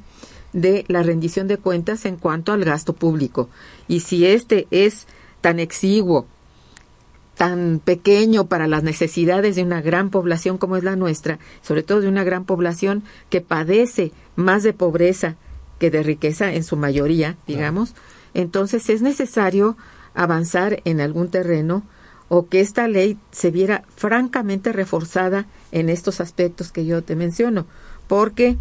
[0.52, 3.48] de la rendición de cuentas en cuanto al gasto público.
[3.86, 5.06] Y si este es
[5.40, 6.26] tan exiguo,
[7.36, 12.00] tan pequeño para las necesidades de una gran población como es la nuestra, sobre todo
[12.00, 15.36] de una gran población que padece más de pobreza
[15.78, 17.94] que de riqueza en su mayoría, digamos,
[18.34, 19.76] entonces es necesario
[20.14, 21.84] avanzar en algún terreno
[22.28, 27.66] o que esta ley se viera francamente reforzada en estos aspectos que yo te menciono,
[28.06, 28.58] porque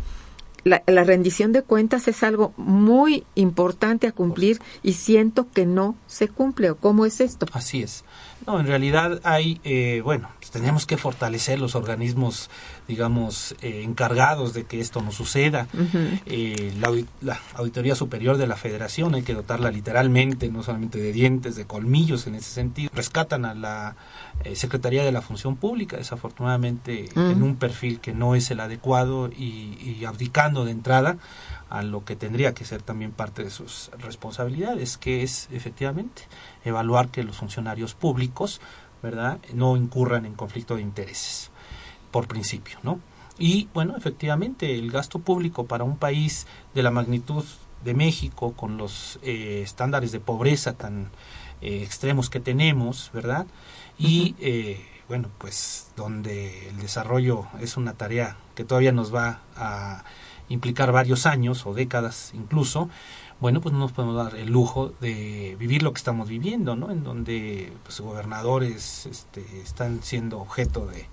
[0.64, 6.28] la, rendición de cuentas es algo muy importante a cumplir y siento que no se
[6.28, 6.72] cumple.
[6.72, 7.46] ¿O cómo es esto?
[7.54, 8.04] Así es.
[8.46, 12.50] No, en realidad hay, eh, bueno, pues tenemos que fortalecer los organismos,
[12.88, 15.68] digamos, eh, encargados de que esto no suceda.
[16.26, 21.56] Eh, la, Auditoría Superior de la Federación hay que dotarla literalmente, no solamente de dientes,
[21.56, 22.90] de colmillos en ese sentido.
[22.94, 23.96] Rescatan a la
[24.54, 29.78] Secretaría de la Función Pública, desafortunadamente, en un perfil que no es el adecuado y,
[30.00, 31.18] y abdicando de entrada
[31.70, 36.24] a lo que tendría que ser también parte de sus responsabilidades, que es efectivamente
[36.64, 38.62] evaluar que los funcionarios públicos,
[39.04, 41.52] ¿verdad?, no incurran en conflicto de intereses,
[42.12, 43.00] por principio, ¿no?
[43.40, 47.44] Y bueno, efectivamente, el gasto público para un país de la magnitud
[47.84, 51.12] de México, con los eh, estándares de pobreza tan
[51.62, 53.46] eh, extremos que tenemos, ¿verdad?
[54.00, 60.04] Y eh, bueno, pues donde el desarrollo es una tarea que todavía nos va a
[60.50, 62.90] implicar varios años o décadas incluso,
[63.40, 66.90] bueno, pues no nos podemos dar el lujo de vivir lo que estamos viviendo, ¿no?
[66.90, 71.06] En donde pues, gobernadores este, están siendo objeto de,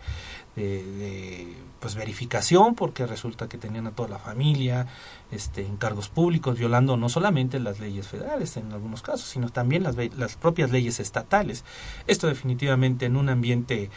[0.56, 4.86] de, pues verificación porque resulta que tenían a toda la familia
[5.30, 9.82] este en cargos públicos violando no solamente las leyes federales en algunos casos sino también
[9.82, 11.64] las, las propias leyes estatales
[12.06, 13.90] esto definitivamente en un ambiente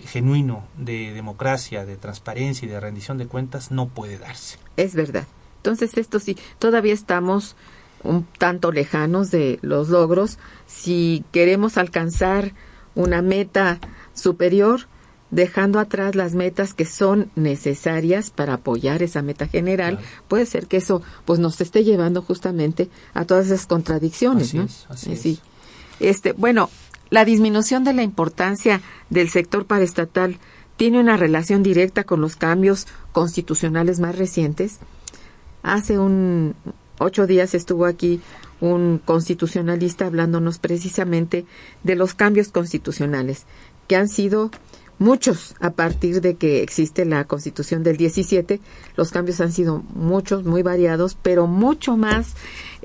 [0.00, 4.58] genuino de democracia, de transparencia y de rendición de cuentas no puede darse.
[4.76, 5.26] Es verdad.
[5.56, 7.56] Entonces, esto sí, todavía estamos
[8.02, 10.38] un tanto lejanos de los logros.
[10.66, 12.52] Si queremos alcanzar
[12.94, 13.78] una meta
[14.12, 14.88] superior,
[15.30, 20.76] dejando atrás las metas que son necesarias para apoyar esa meta general, puede ser que
[20.76, 24.68] eso pues nos esté llevando justamente a todas esas contradicciones, ¿no?
[24.88, 25.40] así
[25.98, 26.70] Este, bueno,
[27.14, 30.36] la disminución de la importancia del sector paraestatal
[30.76, 34.80] tiene una relación directa con los cambios constitucionales más recientes.
[35.62, 36.56] Hace un
[36.98, 38.20] ocho días estuvo aquí
[38.60, 41.46] un constitucionalista hablándonos precisamente
[41.84, 43.44] de los cambios constitucionales
[43.86, 44.50] que han sido
[44.98, 48.60] muchos a partir de que existe la Constitución del 17.
[48.96, 52.34] Los cambios han sido muchos, muy variados, pero mucho más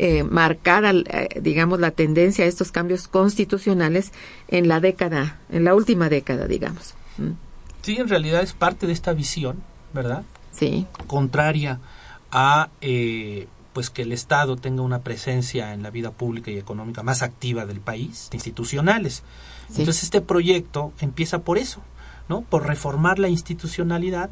[0.01, 4.13] eh, marcada, eh, digamos, la tendencia a estos cambios constitucionales
[4.47, 6.93] en la década, en la última década, digamos.
[7.17, 7.31] ¿Mm?
[7.81, 9.61] Sí, en realidad es parte de esta visión,
[9.93, 10.23] ¿verdad?
[10.53, 10.87] Sí.
[11.05, 11.79] Contraria
[12.31, 17.03] a eh, pues que el Estado tenga una presencia en la vida pública y económica
[17.03, 19.23] más activa del país, institucionales.
[19.67, 21.81] Entonces este proyecto empieza por eso,
[22.29, 22.39] ¿no?
[22.41, 24.29] Por reformar la institucionalidad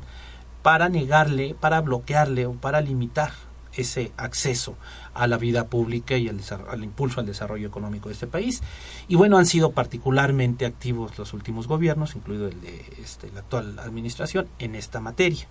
[0.63, 3.31] para negarle, para bloquearle o para limitar
[3.77, 4.75] ese acceso
[5.13, 8.61] a la vida pública y al, al, impulso al desarrollo económico de este país.
[9.07, 13.79] Y bueno, han sido particularmente activos los últimos gobiernos, incluido el de este, la actual
[13.79, 15.47] administración, en esta materia.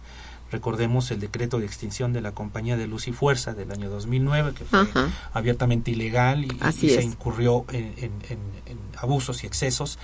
[0.53, 4.53] Recordemos el decreto de extinción de la Compañía de Luz y Fuerza del año 2009,
[4.57, 5.09] que fue Ajá.
[5.33, 9.99] abiertamente ilegal y, se incurrió en, en- en- en abusos y excesos,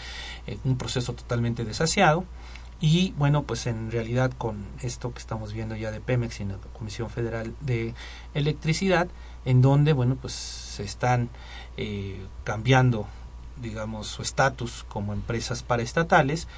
[0.49, 2.25] en un proceso totalmente desasiado.
[2.83, 6.57] Y bueno, pues en realidad con esto que estamos viendo ya de Pemex y la
[6.73, 7.95] Comisión Federal de
[8.35, 9.07] Electricidad,
[9.45, 11.31] en donde, bueno, pues se están
[11.77, 13.07] eh, cambiando,
[13.63, 16.49] digamos, su estatus como empresas paraestatales,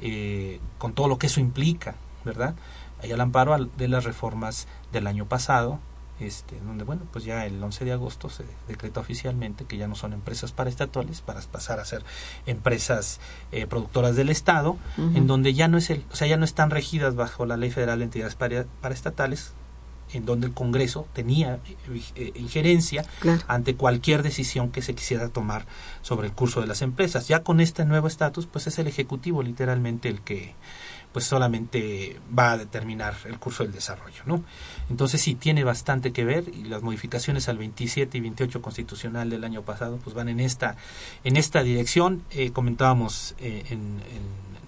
[0.00, 2.54] eh, con todo lo que eso implica, ¿verdad?
[3.02, 5.80] Hay al amparo de las reformas del año pasado,
[6.20, 9.94] este, donde, bueno, pues ya el 11 de agosto se decreta oficialmente que ya no
[9.96, 12.04] son empresas paraestatales para pasar a ser
[12.46, 13.20] empresas
[13.52, 16.70] eh, productoras del Estado, en donde ya no es el, o sea, ya no están
[16.70, 19.52] regidas bajo la Ley Federal de Entidades para- paraestatales,
[20.12, 23.42] en donde el Congreso tenía eh, eh, injerencia Claro.
[23.48, 25.66] ante cualquier decisión que se quisiera tomar
[26.02, 27.26] sobre el curso de las empresas.
[27.26, 30.54] Ya con este nuevo estatus, pues es el Ejecutivo literalmente el que
[31.14, 34.44] pues solamente va a determinar el curso del desarrollo, ¿no?
[34.90, 39.44] Entonces sí tiene bastante que ver y las modificaciones al 27 y 28 constitucional del
[39.44, 40.76] año pasado pues van en esta
[41.22, 42.22] en esta dirección.
[42.30, 44.02] Eh, comentábamos eh, en,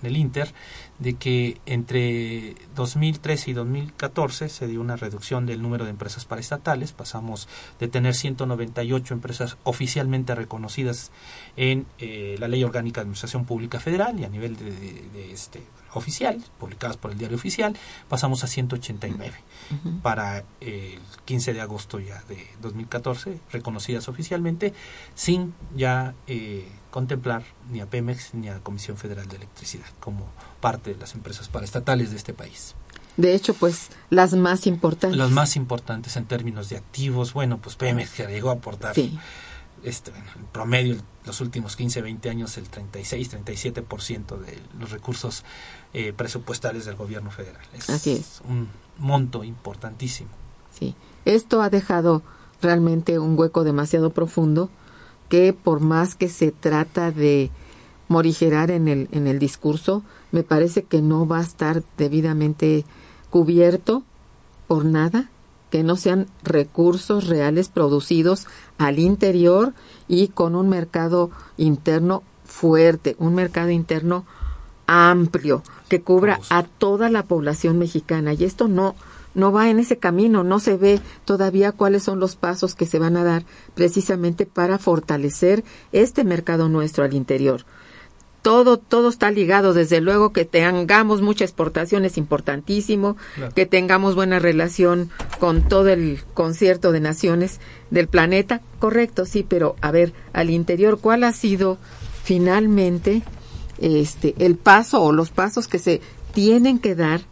[0.03, 0.53] el Inter
[1.01, 6.93] de que entre 2013 y 2014 se dio una reducción del número de empresas paraestatales,
[6.93, 7.49] pasamos
[7.81, 11.11] de tener 198 empresas oficialmente reconocidas
[11.57, 14.71] en eh, la Ley Orgánica de Administración Pública Federal y a nivel de-
[15.13, 15.63] de, este
[15.99, 17.77] oficial, publicadas por el Diario Oficial,
[18.09, 19.35] pasamos a 189
[19.73, 19.99] Ujú.
[20.01, 24.73] para el 15 de agosto ya de 2014, reconocidas oficialmente,
[25.15, 30.27] sin ya eh, contemplar ni a Pemex ni a la Comisión Federal de Electricidad como
[30.61, 32.75] parte de las empresas paraestatales de este país.
[33.17, 35.17] De hecho, pues las más importantes.
[35.17, 39.19] Las más importantes en términos de activos, bueno, pues Pemex que llegó a aportar Sí.
[39.83, 45.45] Este, bueno, en promedio los últimos 15, 20 años el 36, 37% de los recursos
[45.93, 47.63] eh, presupuestales del gobierno federal.
[47.73, 48.41] Es Así es.
[48.49, 48.69] un
[48.99, 50.31] monto importantísimo.
[50.79, 52.23] Sí, esto ha dejado
[52.63, 54.71] realmente un hueco demasiado profundo
[55.29, 57.51] que por más que se trata de
[58.09, 62.85] morigerar en el, en el discurso, me parece que no va a estar debidamente
[63.31, 64.05] cubierto
[64.69, 65.31] por nada,
[65.71, 68.47] que no sean recursos reales producidos
[68.79, 69.75] al interior
[70.09, 74.25] y con un mercado interno fuerte, un mercado interno
[74.87, 78.95] amplio que cubra a toda la población mexicana y esto no
[79.37, 82.99] no va en ese camino, no se ve todavía cuáles son los pasos que se
[82.99, 83.45] van a dar
[83.75, 85.63] precisamente para fortalecer
[85.93, 87.67] este mercado nuestro al interior.
[88.47, 93.53] Todo todo está ligado, desde luego que tengamos mucha exportación es importantísimo, Claro.
[93.55, 97.59] que tengamos buena relación con todo el concierto de naciones
[97.91, 101.79] del planeta, correcto, sí, pero a ver, al interior, ¿cuál ha sido
[102.23, 103.23] finalmente
[103.79, 106.01] este el paso o los pasos que se
[106.33, 107.23] tienen que dar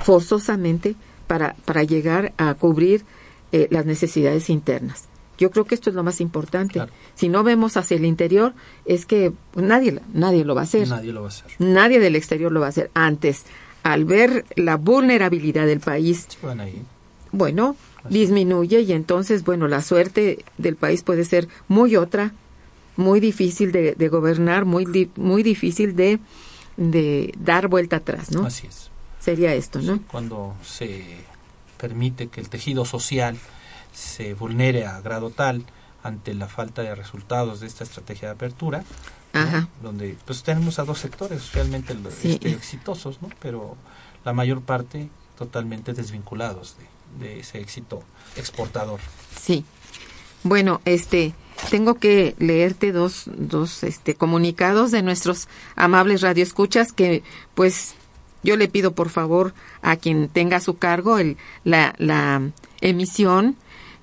[0.00, 0.96] forzosamente
[1.28, 3.04] para, para llegar a cubrir
[3.52, 5.04] eh, las necesidades internas.
[5.38, 6.74] Yo creo que esto es lo más importante.
[6.74, 6.92] Claro.
[7.14, 8.52] Si no vemos hacia el interior,
[8.84, 10.88] es que nadie, nadie lo va a hacer.
[10.88, 11.46] Nadie lo va a hacer.
[11.58, 12.90] Nadie del exterior lo va a hacer.
[12.94, 13.44] Antes,
[13.84, 16.82] al ver la vulnerabilidad del país, Sí, van ahí.
[17.32, 17.76] bueno,
[18.10, 22.32] disminuye y entonces, bueno, la suerte del país puede ser muy otra,
[22.96, 26.18] muy difícil de, de gobernar, muy, di- muy difícil de,
[26.76, 28.44] de dar vuelta atrás, ¿no?
[28.46, 28.90] Así es.
[29.20, 29.94] Sería esto, ¿no?
[29.96, 31.04] Sí, cuando se
[31.76, 33.36] permite que el tejido social
[33.98, 35.64] se vulnere a grado tal
[36.02, 38.84] ante la falta de resultados de esta estrategia de apertura,
[39.82, 42.32] donde pues tenemos a dos sectores realmente Sí.
[42.32, 43.28] este, exitosos, ¿no?
[43.40, 43.76] pero
[44.24, 46.76] la mayor parte totalmente desvinculados
[47.18, 48.02] de, de ese éxito
[48.36, 49.00] exportador.
[49.40, 49.64] Sí.
[50.44, 51.34] Bueno, este,
[51.70, 57.22] tengo que leerte dos, dos, este, comunicados de nuestros amables radioescuchas que,
[57.54, 57.94] pues,
[58.44, 62.40] yo le pido por favor a quien tenga a su cargo el, la, la
[62.80, 63.56] emisión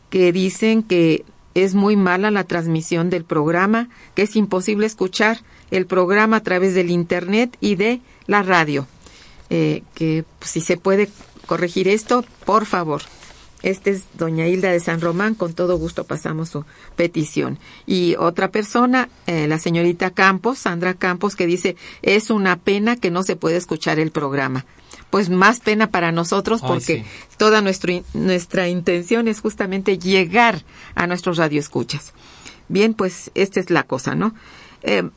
[0.09, 5.39] que dicen que es muy mala la transmisión del programa, que es imposible escuchar
[5.71, 8.87] el programa a través del Internet y de la radio.
[9.49, 11.09] Eh, que pues, si se puede
[11.45, 13.01] corregir esto, por favor.
[13.63, 17.57] Este es doña Hilda de San Román, con todo gusto pasamos su petición.
[17.87, 23.09] Y otra persona, eh, la señorita Campos, Sandra Campos, que dice, es una pena que
[23.09, 24.65] no se puede escuchar el programa.
[25.15, 27.05] Pues más pena para nosotros porque
[27.37, 32.11] toda nuestro, nuestra intención es justamente llegar a nuestros radioescuchas.
[32.67, 34.35] Bien, pues esta es la cosa, ¿no?
[34.81, 35.09] Eh,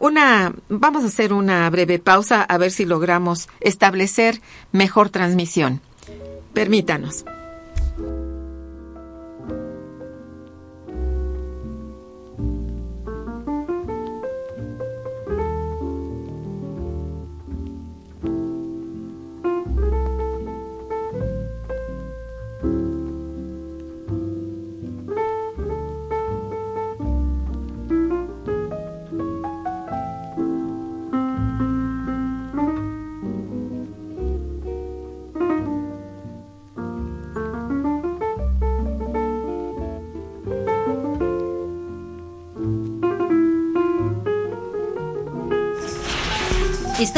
[0.00, 4.40] una, vamos a hacer una breve pausa a ver si logramos establecer
[4.72, 5.82] mejor transmisión.
[6.54, 7.26] Permítanos.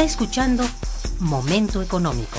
[0.06, 0.64] Escuchando
[1.18, 2.38] Momento Económico.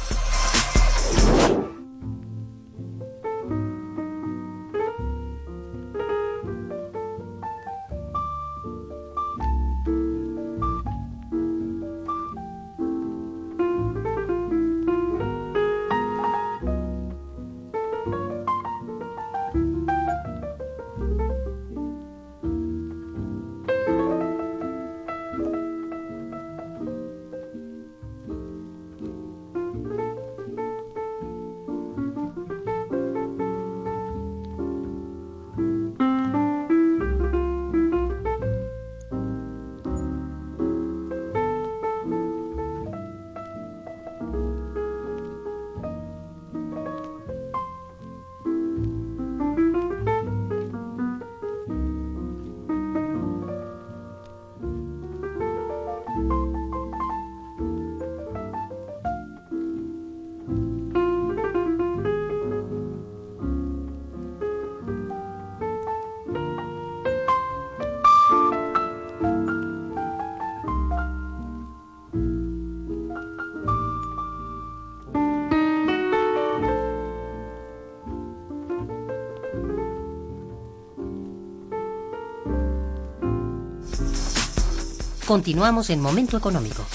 [85.31, 86.85] Continuamos en Momento Económico.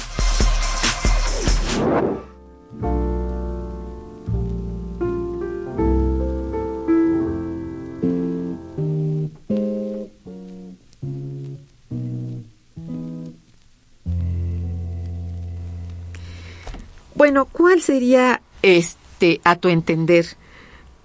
[17.14, 20.26] Bueno, ¿cuál sería este a tu entender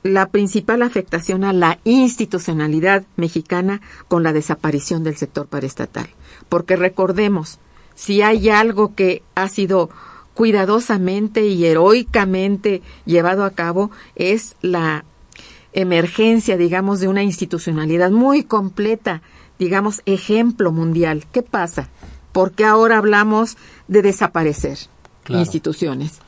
[0.03, 6.09] la principal afectación a la institucionalidad mexicana con la desaparición del sector paraestatal?
[6.49, 7.59] porque recordemos,
[7.95, 9.89] si hay algo que ha sido
[10.33, 15.05] cuidadosamente y heroicamente llevado a cabo es la
[15.73, 19.21] emergencia, digamos, de una institucionalidad muy completa,
[19.59, 21.25] digamos, ejemplo mundial.
[21.31, 21.87] ¿Qué pasa?
[22.31, 24.77] ¿Por qué ahora hablamos de desaparecer
[25.29, 26.19] instituciones?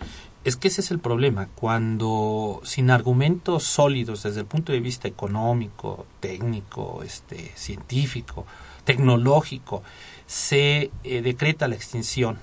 [0.43, 1.47] Es que ese es el problema.
[1.55, 8.45] Cuando sin argumentos sólidos desde el punto de vista económico, técnico, este, científico,
[8.83, 9.83] tecnológico,
[10.25, 12.39] se eh, decreta la extinción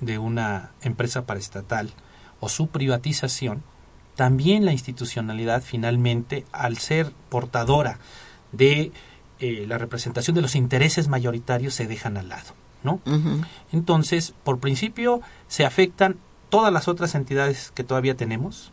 [0.00, 1.90] de una empresa paraestatal
[2.40, 3.62] o su privatización,
[4.14, 7.98] también la institucionalidad finalmente, al ser portadora
[8.52, 8.92] de
[9.40, 12.54] eh, la representación de los intereses mayoritarios, se dejan al lado.
[12.82, 13.00] ¿no?
[13.72, 16.18] Entonces, por principio, se afectan
[16.48, 18.72] todas las otras entidades que todavía tenemos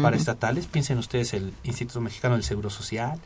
[0.00, 0.66] paraestatales.
[0.66, 3.20] Piensen ustedes el Instituto Mexicano del Seguro Social,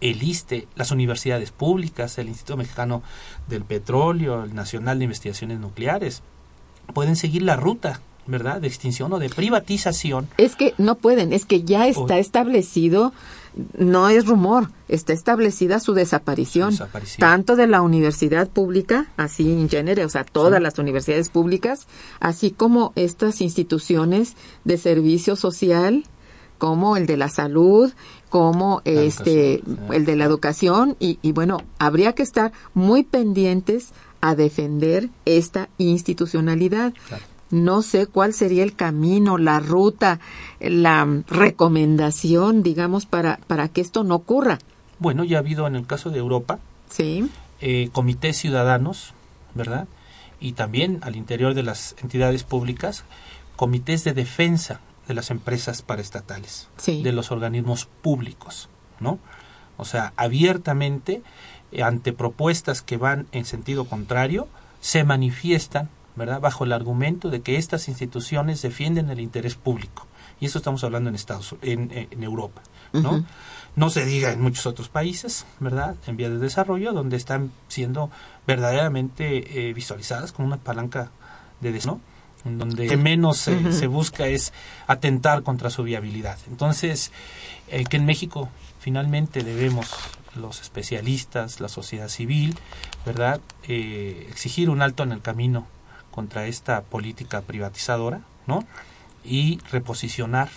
[0.00, 3.02] el ISTE, las universidades públicas, el Instituto Mexicano
[3.48, 6.22] del Petróleo, el Nacional de Investigaciones Nucleares,
[6.92, 10.28] pueden seguir la ruta, ¿verdad?, de extinción o de privatización.
[10.36, 13.12] Es que no pueden, es que ya está establecido
[13.76, 17.20] no es rumor, está establecida su desaparición, Desaparición.
[17.20, 21.86] tanto de la universidad pública, así en género, o sea, todas las universidades públicas,
[22.20, 26.04] así como estas instituciones de servicio social,
[26.58, 27.92] como el de la salud,
[28.28, 29.76] como La este sí.
[29.92, 33.88] el de la educación y, y bueno, habría que estar muy pendientes
[34.20, 36.94] a defender esta institucionalidad.
[37.08, 37.24] Claro.
[37.52, 40.18] No sé cuál sería el camino, la ruta,
[40.58, 44.58] la recomendación, digamos, para, para que esto no ocurra.
[44.98, 46.58] Bueno, ya ha habido en el caso de Europa
[46.90, 47.28] Sí,
[47.60, 49.14] eh, comités ciudadanos,
[49.54, 49.86] ¿verdad?
[50.40, 53.04] Y también al interior de las entidades públicas,
[53.56, 57.02] comités de defensa de las empresas paraestatales, Sí.
[57.02, 58.68] de los organismos públicos,
[59.00, 59.18] ¿no?
[59.76, 61.22] O sea, abiertamente,
[61.72, 64.48] eh, ante propuestas que van en sentido contrario,
[64.80, 66.40] se manifiestan, ¿verdad?
[66.40, 70.06] Bajo el argumento de que estas instituciones defienden el interés público.
[70.40, 73.24] Y eso estamos hablando en Estados en, en Europa, ¿no?
[73.76, 75.94] No se diga en muchos otros países, ¿verdad?
[76.06, 78.10] En vías de desarrollo, donde están siendo
[78.46, 81.10] verdaderamente eh, visualizadas como una palanca
[81.60, 82.00] de des- ¿no?
[82.44, 84.52] Donde menos eh, se busca es
[84.88, 86.36] atentar contra su viabilidad.
[86.48, 87.12] Entonces,
[87.68, 88.48] eh, que en México
[88.80, 89.88] finalmente debemos
[90.34, 92.58] los especialistas, la sociedad civil,
[93.06, 93.40] ¿verdad?
[93.68, 95.66] Eh, exigir un alto en el camino
[96.12, 98.64] contra esta política privatizadora, ¿no?
[99.24, 100.48] Y reposicionar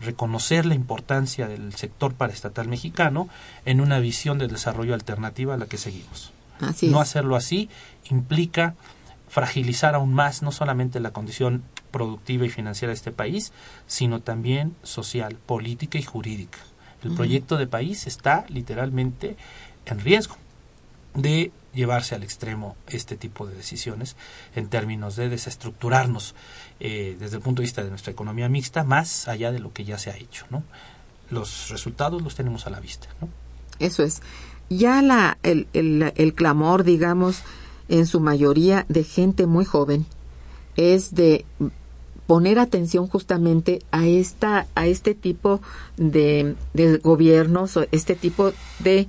[0.00, 3.28] reconocer la importancia del sector paraestatal mexicano
[3.64, 6.32] en una visión de desarrollo alternativa a la que seguimos.
[6.60, 7.68] así no hacerlo así
[8.10, 8.74] implica
[9.28, 13.52] fragilizar aún más no solamente la condición productiva y financiera de este país,
[13.86, 16.58] sino también social, política y jurídica.
[17.02, 19.36] El proyecto de país está literalmente
[19.86, 20.36] en riesgo
[21.14, 24.16] de llevarse al extremo este tipo de decisiones
[24.54, 26.34] en términos de desestructurarnos
[26.80, 29.84] eh, desde el punto de vista de nuestra economía mixta más allá de lo que
[29.84, 30.46] ya se ha hecho.
[30.50, 30.62] ¿no?
[31.30, 33.08] Los resultados los tenemos a la vista.
[33.20, 33.28] ¿no?
[33.78, 34.22] Eso es.
[34.70, 37.42] Ya la, el, el, el clamor, digamos,
[37.88, 40.06] en su mayoría de gente muy joven,
[40.76, 41.44] es de
[42.26, 45.62] poner atención justamente a esta a este tipo
[45.96, 49.08] de, de gobiernos o este tipo de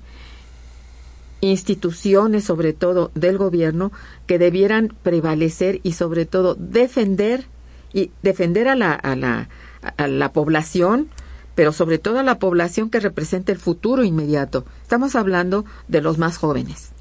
[1.42, 3.92] instituciones sobre todo del gobierno
[4.28, 7.46] que debieran prevalecer y sobre todo defender
[7.94, 9.50] y defender a la a la
[9.98, 11.10] a la población
[11.56, 14.64] pero sobre todo a la población que representa el futuro inmediato.
[14.82, 16.92] Estamos hablando de los más jóvenes.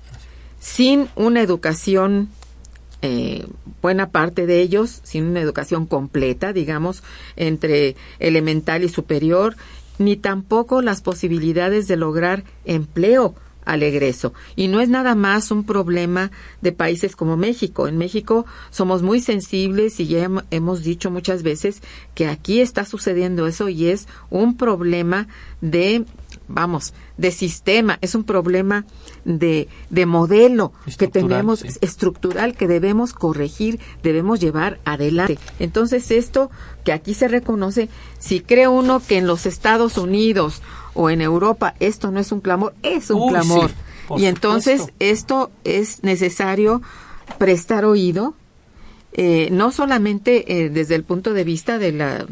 [0.58, 2.28] Sin una educación
[3.00, 3.46] eh,
[3.80, 7.04] buena parte de ellos sin una educación completa, digamos,
[7.36, 9.54] entre elemental y superior,
[9.98, 13.36] ni tampoco las posibilidades de lograr empleo
[13.68, 14.32] al egreso.
[14.56, 16.30] Y no es nada más un problema
[16.62, 17.86] de países como México.
[17.86, 21.82] En México somos muy sensibles y ya hem- hemos dicho muchas veces
[22.14, 25.28] que aquí está sucediendo eso y es un problema
[25.60, 26.04] de,
[26.48, 28.86] vamos, de sistema, es un problema
[29.24, 31.68] de, de modelo que tenemos sí.
[31.82, 35.38] estructural que debemos corregir, debemos llevar adelante.
[35.58, 36.50] Entonces esto
[36.84, 40.62] que aquí se reconoce, si cree uno que en los Estados Unidos
[40.98, 43.70] o en Europa esto no es un clamor, es un Uy, clamor.
[43.70, 46.82] sí, y entonces esto es necesario
[47.38, 48.34] prestar oído,
[49.12, 52.26] eh, no solamente eh, desde el punto de vista de la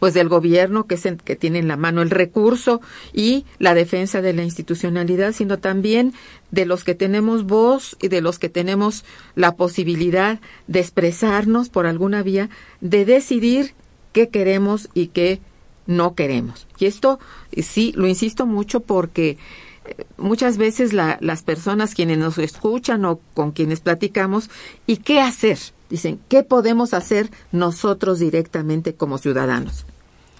[0.00, 2.80] pues del gobierno que es el que tiene en la mano el recurso
[3.14, 6.12] y la defensa de la institucionalidad, sino también
[6.50, 9.04] de los que tenemos voz y de los que tenemos
[9.36, 13.74] la posibilidad de expresarnos por alguna vía, de decidir
[14.12, 15.40] qué queremos y qué
[15.86, 16.66] no queremos.
[16.78, 17.18] Y esto
[17.52, 19.38] eh, sí, lo insisto mucho porque
[19.86, 24.50] eh, muchas veces la- las personas quienes nos escuchan o con quienes platicamos,
[24.86, 25.58] ¿y qué hacer?
[25.90, 29.84] Dicen, ¿qué podemos hacer nosotros directamente como ciudadanos?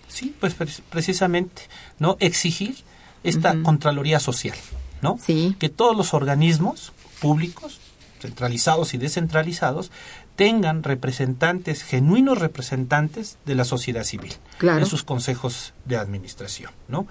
[0.09, 1.62] Sí, pues pre- precisamente,
[1.99, 2.16] ¿no?
[2.20, 2.76] Exigir
[3.22, 4.57] esta Contraloría Social,
[5.03, 5.18] ¿no?
[5.22, 5.55] Sí.
[5.59, 7.78] Que todos los organismos públicos,
[8.20, 9.90] centralizados y descentralizados,
[10.37, 14.78] tengan representantes, genuinos representantes de la sociedad civil Claro.
[14.80, 17.07] en sus consejos de administración, ¿no?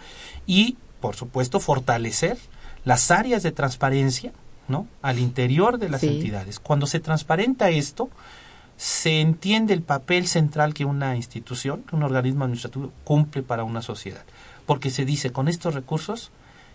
[0.46, 2.38] Y, por supuesto, fortalecer
[2.86, 4.32] las áreas de transparencia,
[4.68, 4.88] ¿no?
[5.02, 6.08] Al interior de las Sí.
[6.08, 6.60] entidades.
[6.60, 8.10] Cuando se transparenta esto,
[8.78, 13.82] se entiende el papel central que una institución, que un organismo administrativo cumple para una
[13.82, 14.24] sociedad.
[14.66, 16.32] Porque se dice, con estos recursos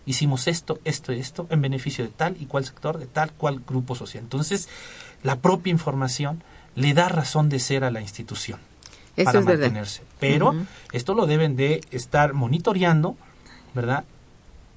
[0.07, 3.61] hicimos esto, esto y esto en beneficio de tal y cual sector, de tal cual
[3.66, 4.22] grupo social.
[4.24, 4.68] Entonces,
[5.23, 6.43] la propia información
[6.75, 8.59] le da razón de ser a la institución
[9.16, 9.61] Eso para es verdad.
[9.66, 10.03] mantenerse.
[10.18, 10.66] Pero Ujú.
[10.93, 13.16] esto lo deben de estar monitoreando,
[13.75, 14.05] ¿verdad?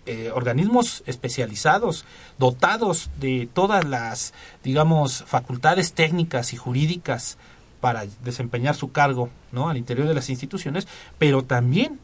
[0.06, 2.04] Eh, organismos especializados,
[2.38, 4.34] dotados de todas las,
[4.64, 7.38] digamos, facultades técnicas y jurídicas
[7.80, 9.70] para desempeñar su cargo, ¿no?
[9.70, 10.88] Al interior de las instituciones,
[11.20, 12.00] pero también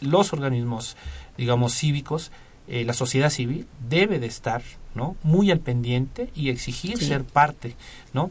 [0.00, 0.96] los organismos,
[1.36, 2.30] digamos, cívicos,
[2.68, 4.62] eh, la sociedad civil debe de estar
[4.94, 5.16] ¿no?
[5.22, 7.74] muy al pendiente y exigir ser parte
[8.12, 8.30] ¿no?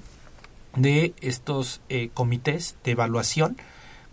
[0.76, 3.58] de estos eh, comités de evaluación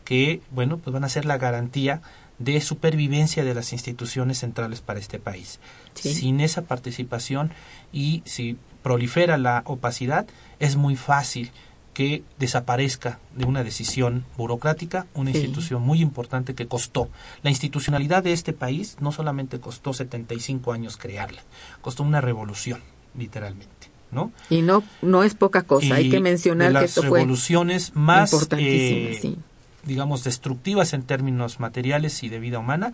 [0.04, 2.02] que bueno pues van a ser la garantía
[2.38, 5.60] de supervivencia de las instituciones centrales para este país.
[5.94, 7.52] Sin esa participación
[7.92, 10.26] y si prolifera la opacidad,
[10.58, 11.52] es muy fácil
[11.94, 17.08] que desaparezca de una decisión burocrática una institución muy importante que costó.
[17.42, 21.42] La institucionalidad de este país no solamente costó 75 años crearla,
[21.80, 22.80] costó una revolución,
[23.16, 23.90] literalmente.
[24.10, 24.30] ¿no?
[24.50, 29.36] Y no, no es poca cosa, hay que mencionar que esto revoluciones más eh,
[29.84, 32.92] digamos, destructivas en términos materiales y de vida humana,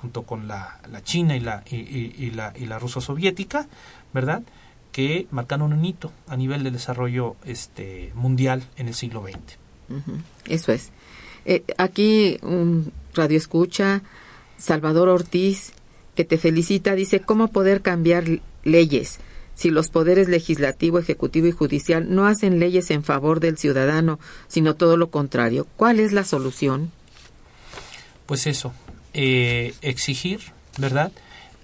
[0.00, 3.68] junto con la, la China y la, y, la, y la ruso-soviética,
[4.12, 4.42] ¿verdad?
[4.94, 9.58] Que marcaron un hito a nivel del desarrollo este, mundial en el siglo XX.
[10.46, 10.92] Eso es.
[11.44, 14.02] Eh, aquí un radio escucha,
[14.56, 15.72] Salvador Ortiz,
[16.14, 18.24] que te felicita, dice, ¿cómo poder cambiar
[18.62, 19.18] leyes?
[19.56, 24.18] si los poderes legislativo, ejecutivo y judicial no hacen leyes en favor del ciudadano,
[24.48, 25.68] sino todo lo contrario.
[25.76, 26.90] ¿Cuál es la solución?
[28.26, 28.72] Pues eso,
[29.12, 30.40] eh, exigir,
[30.78, 31.12] ¿verdad?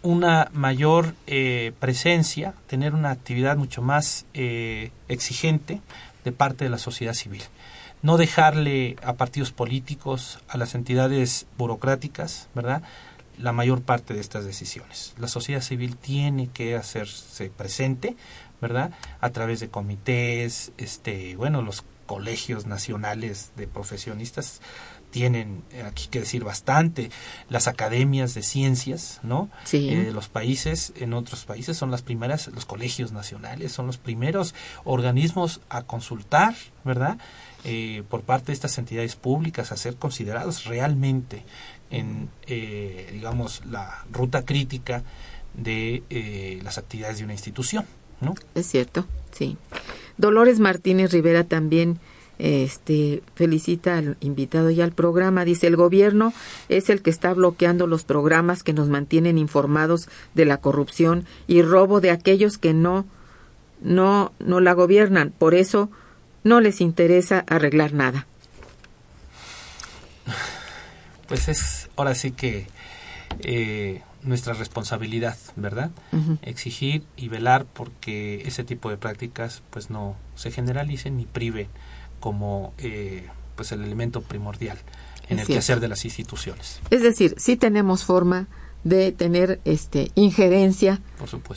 [0.02, 5.80] Una mayor eh, presencia, tener una actividad mucho más eh, exigente
[6.24, 7.42] de parte de la sociedad civil.
[8.02, 12.82] No dejarle a partidos políticos, a las entidades burocráticas, ¿verdad?
[13.40, 15.14] la mayor parte de estas decisiones.
[15.18, 18.16] La sociedad civil tiene que hacerse presente,
[18.60, 18.92] ¿verdad?
[19.20, 24.60] A través de comités, este, bueno, los colegios nacionales de profesionistas
[25.10, 27.10] tienen eh, aquí que decir bastante
[27.48, 29.90] las academias de ciencias no sí.
[29.90, 34.54] eh, los países en otros países son las primeras los colegios nacionales son los primeros
[34.84, 36.54] organismos a consultar
[36.84, 37.18] verdad
[37.64, 41.44] eh, por parte de estas entidades públicas a ser considerados realmente
[41.90, 45.02] en, eh, digamos, la ruta crítica
[45.52, 47.84] de eh, las actividades de una institución,
[48.22, 48.34] ¿no?
[48.54, 49.58] Es cierto, sí.
[50.16, 51.98] Dolores Martínez Rivera también
[52.40, 55.44] este, felicita al invitado y al programa.
[55.44, 56.32] Dice, el gobierno
[56.68, 61.62] es el que está bloqueando los programas que nos mantienen informados de la corrupción y
[61.62, 63.04] robo de aquellos que no,
[63.82, 65.32] no, no la gobiernan.
[65.36, 65.90] Por eso
[66.42, 68.26] no les interesa arreglar nada
[71.28, 72.66] pues es ahora sí que
[73.40, 75.90] eh, nuestra responsabilidad, ¿verdad?
[76.42, 81.68] Exigir y velar porque ese tipo de prácticas pues no se generalicen ni prive
[82.20, 84.78] como eh, pues el elemento primordial
[85.28, 86.80] en el quehacer de las instituciones.
[86.90, 88.48] Es decir, sí tenemos forma
[88.84, 91.00] de tener este injerencia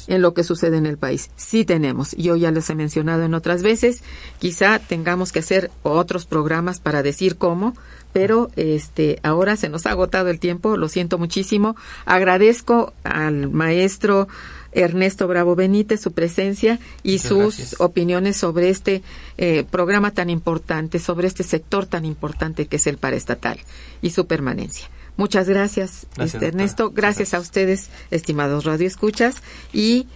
[0.08, 1.32] en lo que sucede en el país.
[1.36, 2.12] Sí tenemos.
[2.12, 4.04] Yo ya les he mencionado en otras veces.
[4.40, 7.76] Quizá tengamos que hacer otros programas para decir cómo,
[8.12, 11.76] pero este ahora se nos ha agotado el tiempo, lo siento muchísimo.
[12.06, 14.28] Agradezco al maestro
[14.76, 19.02] Ernesto Bravo Benítez su presencia y sus opiniones sobre este
[19.38, 23.60] eh, programa tan importante, sobre este sector tan importante que es el paraestatal
[24.02, 24.90] y su permanencia.
[25.16, 26.92] Muchas gracias, este, Ernesto.
[26.92, 30.08] Gracias, a ustedes, estimados radioescuchas, y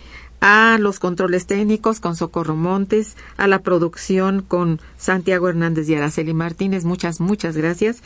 [0.42, 6.34] a los controles técnicos con Socorro Montes, a la producción con Santiago Hernández y Araceli
[6.34, 6.84] Martínez.
[6.84, 7.98] Muchas, muchas gracias.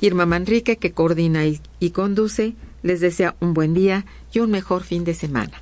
[0.00, 4.82] Irma Manrique, que coordina y, y conduce, les desea un buen día y un mejor
[4.82, 5.61] fin de semana.